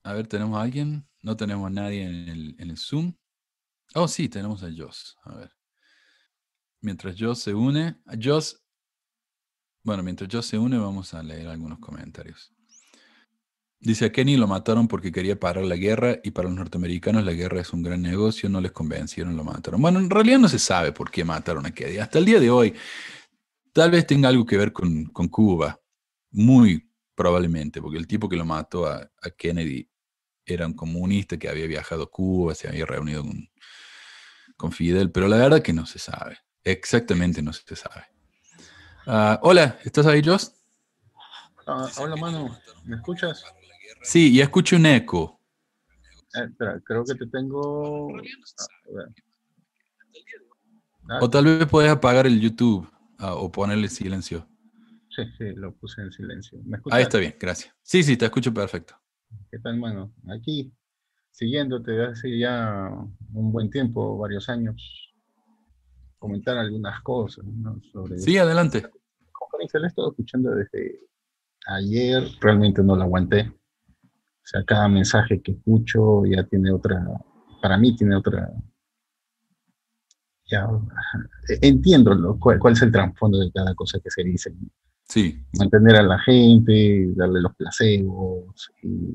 [0.04, 1.08] A ver, ¿tenemos a alguien?
[1.22, 3.14] No tenemos a nadie en el, en el Zoom.
[3.96, 5.16] Oh, sí, tenemos a Joss.
[5.24, 5.52] A ver.
[6.82, 8.02] Mientras Joss se une.
[8.22, 8.63] Joss,
[9.84, 12.54] bueno, mientras yo se une, vamos a leer algunos comentarios.
[13.80, 17.34] Dice, a Kenny lo mataron porque quería parar la guerra y para los norteamericanos la
[17.34, 19.82] guerra es un gran negocio, no les convencieron, lo mataron.
[19.82, 21.98] Bueno, en realidad no se sabe por qué mataron a Kennedy.
[21.98, 22.74] Hasta el día de hoy,
[23.74, 25.82] tal vez tenga algo que ver con, Cuba,
[26.32, 29.90] muy probablemente, porque el tipo que lo mató a, Kennedy
[30.46, 33.50] era un comunista que había viajado a Cuba, se había reunido con,
[34.56, 38.13] con Fidel, pero la verdad que no se sabe, exactamente no se sabe.
[39.06, 40.54] Ah, hola, ¿estás ahí, Joss?
[41.68, 42.58] Ah, hola, mano.
[42.86, 43.44] ¿Me escuchas?
[44.02, 45.40] Sí, y escucho un eco.
[46.36, 48.08] Eh, espera, creo que te tengo.
[51.10, 52.90] Ah, o tal vez puedes apagar el YouTube
[53.20, 54.48] o ponerle silencio.
[55.10, 56.60] Sí, sí, lo puse en silencio.
[56.90, 57.76] ahí está bien, gracias.
[57.84, 58.96] Sí, sí, te escucho perfecto.
[59.52, 60.14] ¿Qué tal, mano?
[60.30, 60.74] Aquí,
[61.32, 62.90] siguiéndote hace ya
[63.34, 65.13] un buen tiempo, varios años
[66.24, 67.82] comentar algunas cosas ¿no?
[67.92, 68.18] sobre...
[68.18, 68.82] Sí, adelante.
[68.82, 68.90] La
[69.34, 71.02] conferencia la he estado escuchando desde
[71.68, 73.52] ayer, realmente no la aguanté.
[73.52, 77.06] O sea, cada mensaje que escucho ya tiene otra,
[77.62, 78.50] para mí tiene otra...
[80.46, 80.66] Ya,
[81.62, 84.56] entiendo lo, cuál, es el trasfondo de cada cosa que se dice.
[85.10, 85.46] Sí.
[85.58, 88.72] Mantener a la gente, darle los placebos.
[88.82, 89.14] Y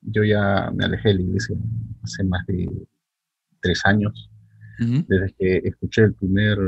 [0.00, 1.56] yo ya me alejé de la iglesia
[2.02, 2.68] hace más de
[3.60, 4.30] tres años
[4.78, 6.58] desde que escuché el primer,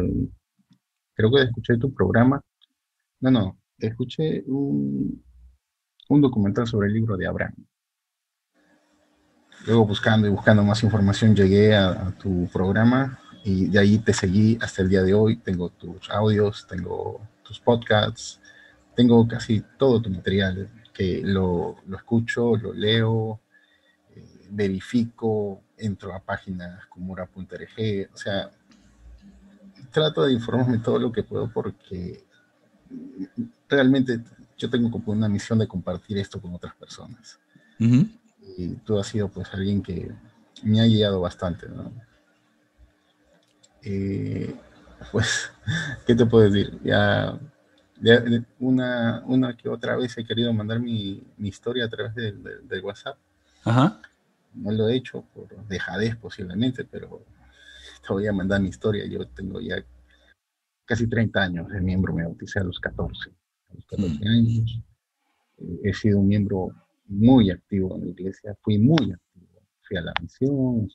[1.15, 2.41] creo que escuché tu programa,
[3.21, 5.23] no, no, escuché un,
[6.09, 7.55] un documental sobre el libro de Abraham.
[9.67, 14.59] Luego buscando y buscando más información llegué a, tu programa y de ahí te seguí
[14.61, 15.37] hasta el día de hoy.
[15.37, 18.41] Tengo tus audios, tengo tus podcasts,
[18.97, 23.41] tengo casi todo tu material que lo, lo escucho, lo leo,
[24.15, 28.51] eh, verifico, entro a páginas como ura.rg, o sea,
[29.91, 32.25] trato de informarme todo lo que puedo porque
[33.69, 34.21] realmente
[34.57, 37.39] yo tengo como una misión de compartir esto con otras personas.
[37.79, 40.13] Y tú has sido pues alguien que
[40.63, 41.91] me ha guiado bastante, ¿no?
[43.83, 44.55] Eh,
[45.11, 45.51] pues,
[46.07, 46.79] ¿qué te puedo decir?
[46.83, 47.39] Ya
[48.59, 53.17] una, una que otra vez he querido mandar mi, historia a través del WhatsApp.
[53.65, 54.01] Ajá.
[54.55, 57.25] No lo he hecho por dejadez posiblemente, pero
[58.07, 59.07] te voy a mandar mi historia.
[59.07, 59.77] Yo tengo ya
[60.85, 63.31] casi 30 años de miembro, me bauticé a los 14.
[63.71, 64.29] A los 14 mm.
[64.29, 64.81] años.
[65.59, 66.71] Eh, he sido un miembro
[67.07, 69.63] muy activo en la iglesia, fui muy activo.
[69.83, 70.89] Fui a la misión,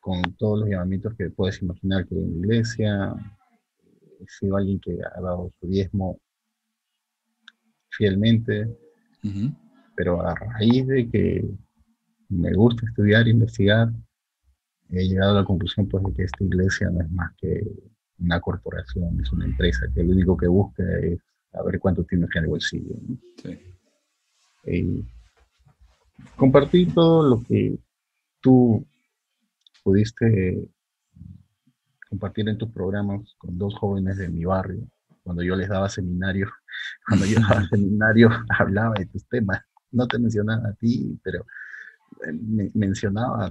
[0.00, 3.14] con todos los llamamientos que puedes imaginar que hay en la iglesia.
[4.20, 6.20] He sido alguien que ha dado su diezmo
[7.90, 8.68] fielmente,
[10.00, 11.44] pero a raíz de que
[12.30, 13.92] me gusta estudiar e investigar,
[14.88, 17.70] he llegado a la conclusión pues, de que esta iglesia no es más que
[18.18, 21.18] una corporación, es una empresa que lo único que busca es
[21.52, 22.94] saber cuánto tienes en el bolsillo.
[24.64, 25.04] Y
[26.34, 27.78] compartir todo lo que
[28.40, 28.82] tú
[29.84, 30.66] pudiste
[32.08, 34.88] compartir en tus programas con dos jóvenes de mi barrio,
[35.22, 36.50] cuando yo les daba seminario,
[37.06, 39.60] cuando yo daba seminario hablaba de tus temas,
[39.92, 41.46] no te mencionaba a ti, pero
[42.32, 43.50] me, mencionaba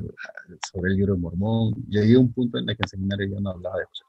[0.72, 1.74] sobre el libro de Mormón.
[1.88, 4.04] Llegué a un punto en el que en seminario yo no hablaba de José,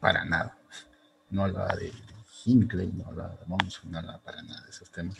[0.00, 0.56] para nada.
[1.30, 1.92] No hablaba de
[2.44, 5.16] Hinckley, no hablaba de Monson, no hablaba para nada de esos temas.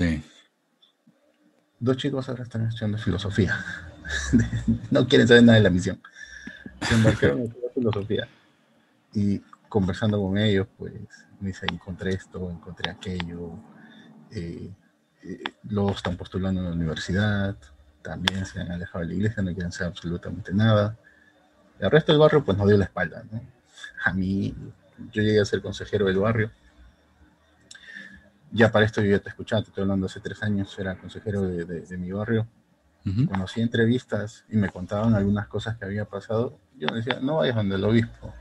[1.79, 3.57] Dos chicos ahora están estudiando filosofía.
[4.91, 6.01] no quieren saber nada de la misión.
[6.83, 8.29] Se embarcaron en filosofía.
[9.13, 10.93] Y conversando con ellos, pues
[11.41, 13.59] me dice, encontré esto, encontré aquello.
[14.31, 14.73] Eh,
[15.25, 17.57] eh, luego están postulando en la universidad,
[18.03, 20.97] también se han alejado de la iglesia, no quieren hacer absolutamente nada.
[21.79, 23.41] El resto del barrio pues nos dio la espalda, ¿no?
[24.05, 24.55] A mí,
[25.13, 26.51] yo llegué a ser consejero del barrio.
[28.53, 31.43] Ya para esto yo ya te escuchaba, te estoy hablando hace tres años, era consejero
[31.43, 32.47] de, mi barrio.
[33.29, 36.59] Conocí entrevistas y me contaban algunas cosas que había pasado.
[36.79, 38.33] Yo decía, no vayas donde el obispo.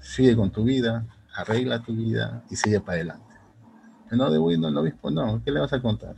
[0.00, 3.29] Sigue con tu vida, arregla tu vida y sigue para adelante.
[4.10, 6.14] No, de el obispo no, ¿qué le vas a contar?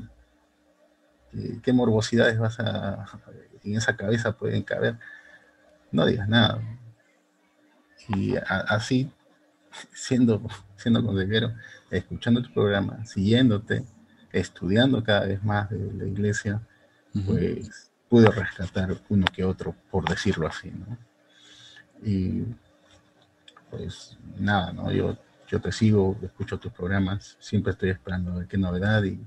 [1.62, 3.06] qué morbosidades vas a,
[3.64, 4.98] en esa cabeza pueden caber,
[5.90, 6.60] no digas nada.
[8.08, 9.10] Y así,
[9.92, 10.42] siendo,
[10.76, 11.54] siendo consejero,
[11.90, 13.84] escuchando tu programa, siguiéndote,
[14.32, 16.60] estudiando cada vez más de la iglesia,
[17.26, 20.98] pues pude rescatar uno que otro, por decirlo así, ¿no?
[22.02, 22.44] Y
[23.70, 24.90] pues nada, ¿no?
[24.90, 25.16] Yo,
[25.52, 29.20] yo te sigo, escucho tus programas, siempre estoy esperando a ver qué novedad y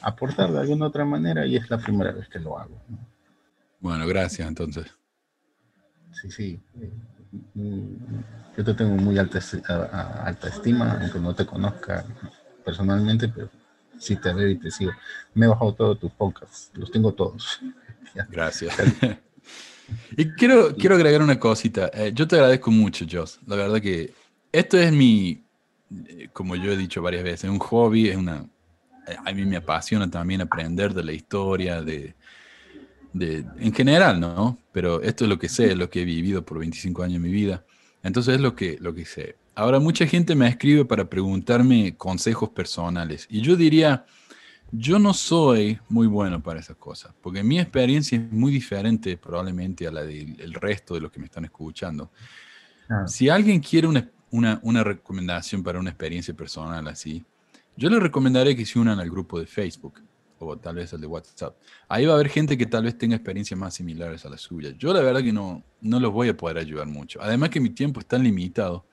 [0.00, 2.76] aportar de alguna otra manera y es la primera vez que lo hago.
[3.78, 4.86] Bueno, gracias entonces.
[6.10, 6.60] Sí, sí.
[8.56, 9.38] Yo te tengo muy alta,
[10.24, 12.04] alta estima, aunque no te conozca
[12.64, 13.48] personalmente, pero
[13.96, 14.90] sí te veo y te sigo.
[15.34, 17.60] Me he bajado todos tus podcasts, los tengo todos.
[18.28, 18.74] Gracias.
[20.16, 21.92] y quiero, quiero agregar una cosita.
[21.94, 23.38] Eh, yo te agradezco mucho, Joss.
[23.46, 24.12] La verdad que
[24.52, 25.44] esto es mi,
[26.08, 28.44] eh, como yo he dicho varias veces, un hobby, es una,
[29.24, 32.14] a mí me apasiona también aprender de la historia, de,
[33.12, 34.58] de, en general, ¿no?
[34.72, 37.28] Pero esto es lo que sé, es lo que he vivido por 25 años de
[37.28, 37.64] mi vida.
[38.02, 39.36] Entonces es lo que, lo que sé.
[39.54, 43.26] Ahora, mucha gente me escribe para preguntarme consejos personales.
[43.28, 44.06] Y yo diría,
[44.70, 49.86] yo no soy muy bueno para esas cosas, porque mi experiencia es muy diferente probablemente
[49.86, 52.12] a la del resto de los que me están escuchando.
[52.88, 53.06] Ah.
[53.08, 57.24] Si alguien quiere una, una, una recomendación para una experiencia personal así,
[57.76, 60.02] yo les recomendaré que se unan al grupo de Facebook
[60.40, 61.56] o tal vez al de WhatsApp.
[61.88, 64.74] Ahí va a haber gente que tal vez tenga experiencias más similares a las suyas.
[64.78, 67.20] Yo la verdad que no, no los voy a poder ayudar mucho.
[67.22, 68.84] Además que mi tiempo es tan limitado.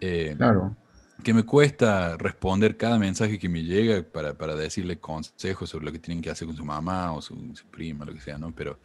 [0.00, 0.76] Eh, claro.
[1.22, 5.92] Que me cuesta responder cada mensaje que me llega para, para, decirle consejos sobre lo
[5.92, 7.36] que tienen que hacer con su mamá o su,
[7.70, 8.54] prima, lo que sea, ¿no?
[8.54, 8.78] Pero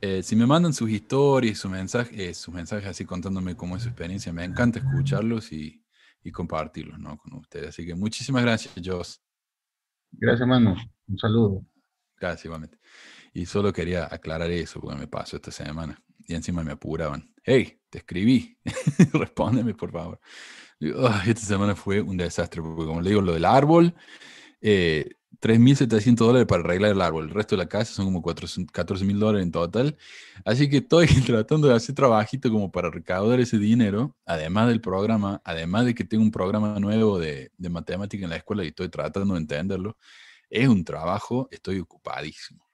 [0.00, 3.82] eh, si me mandan sus historias, sus mensajes, eh, sus mensajes así contándome cómo es
[3.82, 5.84] su experiencia, me encanta escucharlos y,
[6.22, 7.18] y compartirlos ¿no?
[7.18, 7.68] con ustedes.
[7.68, 9.20] Así que muchísimas gracias, Joss.
[10.12, 10.76] Gracias, hermano.
[11.06, 11.64] Un saludo.
[12.18, 12.78] Gracias, igualmente.
[13.32, 16.02] Y solo quería aclarar eso porque me pasó esta semana.
[16.26, 17.32] Y encima me apuraban.
[17.42, 18.58] Hey, te escribí.
[19.12, 20.20] Respóndeme, por favor.
[20.80, 23.94] esta semana fue un desastre porque, como le digo, lo del árbol,
[24.60, 27.28] eh, 3.700 dólares para arreglar el árbol.
[27.28, 29.96] El resto de la casa son como 14.000 dólares en total.
[30.44, 35.40] Así que estoy tratando de hacer trabajito como para recaudar ese dinero, además del programa,
[35.44, 38.88] además de que tengo un programa nuevo de, de matemática en la escuela y estoy
[38.88, 39.96] tratando de entenderlo.
[40.50, 42.68] Es un trabajo, estoy ocupadísimo.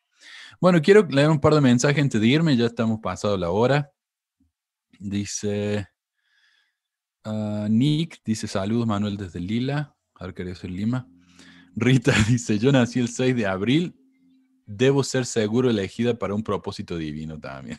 [0.61, 3.91] Bueno, quiero leer un par de mensajes antes de irme, ya estamos pasado la hora.
[4.99, 5.89] Dice
[7.25, 9.95] ah, Nick, dice saludos Manuel desde Lila.
[10.15, 11.09] A ver qué es Lima.
[11.77, 13.95] Rita dice, yo nací el 6 de abril,
[14.67, 17.79] debo ser seguro elegida para un propósito divino también.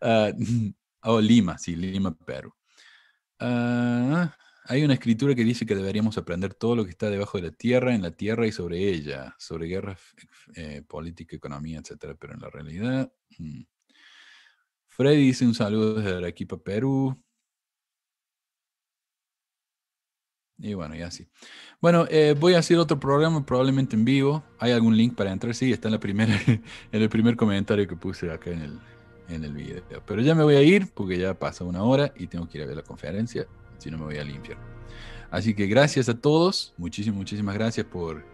[0.00, 2.52] uh, oh, Lima, sí, Lima, Perú.
[3.38, 7.44] Ah, hay una escritura que dice que deberíamos aprender todo lo que está debajo de
[7.44, 9.96] la tierra, en la tierra y sobre ella, sobre guerra,
[10.54, 12.16] eh, política, economía, etcétera.
[12.18, 13.12] Pero en la realidad.
[13.38, 13.62] Hmm.
[14.86, 17.22] Freddy dice un saludo desde Arequipa, Perú.
[20.58, 21.26] Y bueno, y así.
[21.80, 24.42] Bueno, eh, voy a hacer otro programa probablemente en vivo.
[24.58, 25.54] ¿Hay algún link para entrar?
[25.54, 28.78] Sí, está en, la primera, en el primer comentario que puse acá en el,
[29.28, 29.82] en el video.
[30.06, 32.64] Pero ya me voy a ir porque ya pasa una hora y tengo que ir
[32.64, 33.46] a ver la conferencia.
[33.78, 34.64] Si no, me voy al infierno.
[35.30, 36.72] Así que gracias a todos.
[36.78, 38.24] Muchísimas, muchísimas gracias por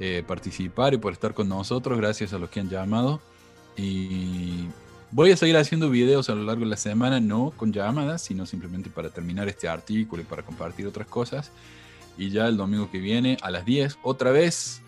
[0.00, 1.96] eh, participar y por estar con nosotros.
[1.98, 3.20] Gracias a los que han llamado.
[3.76, 4.66] Y
[5.12, 8.46] Voy a seguir haciendo videos a lo largo de la semana, no con llamadas, sino
[8.46, 11.50] simplemente para terminar este artículo y para compartir otras cosas.
[12.16, 14.82] Y ya el domingo que viene a las 10, otra vez,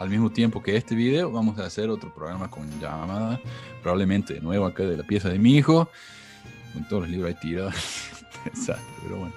[0.00, 3.40] al mismo tiempo que este video, vamos a hacer otro programa con llamada,
[3.80, 5.88] probablemente de nuevo acá de la pieza de mi hijo,
[6.72, 7.74] con todos los libros ahí tirados.
[8.46, 9.34] Exacto, pero bueno.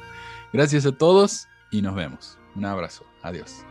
[0.51, 2.39] Gracias a todos y nos vemos.
[2.55, 3.05] Un abrazo.
[3.21, 3.63] Adiós.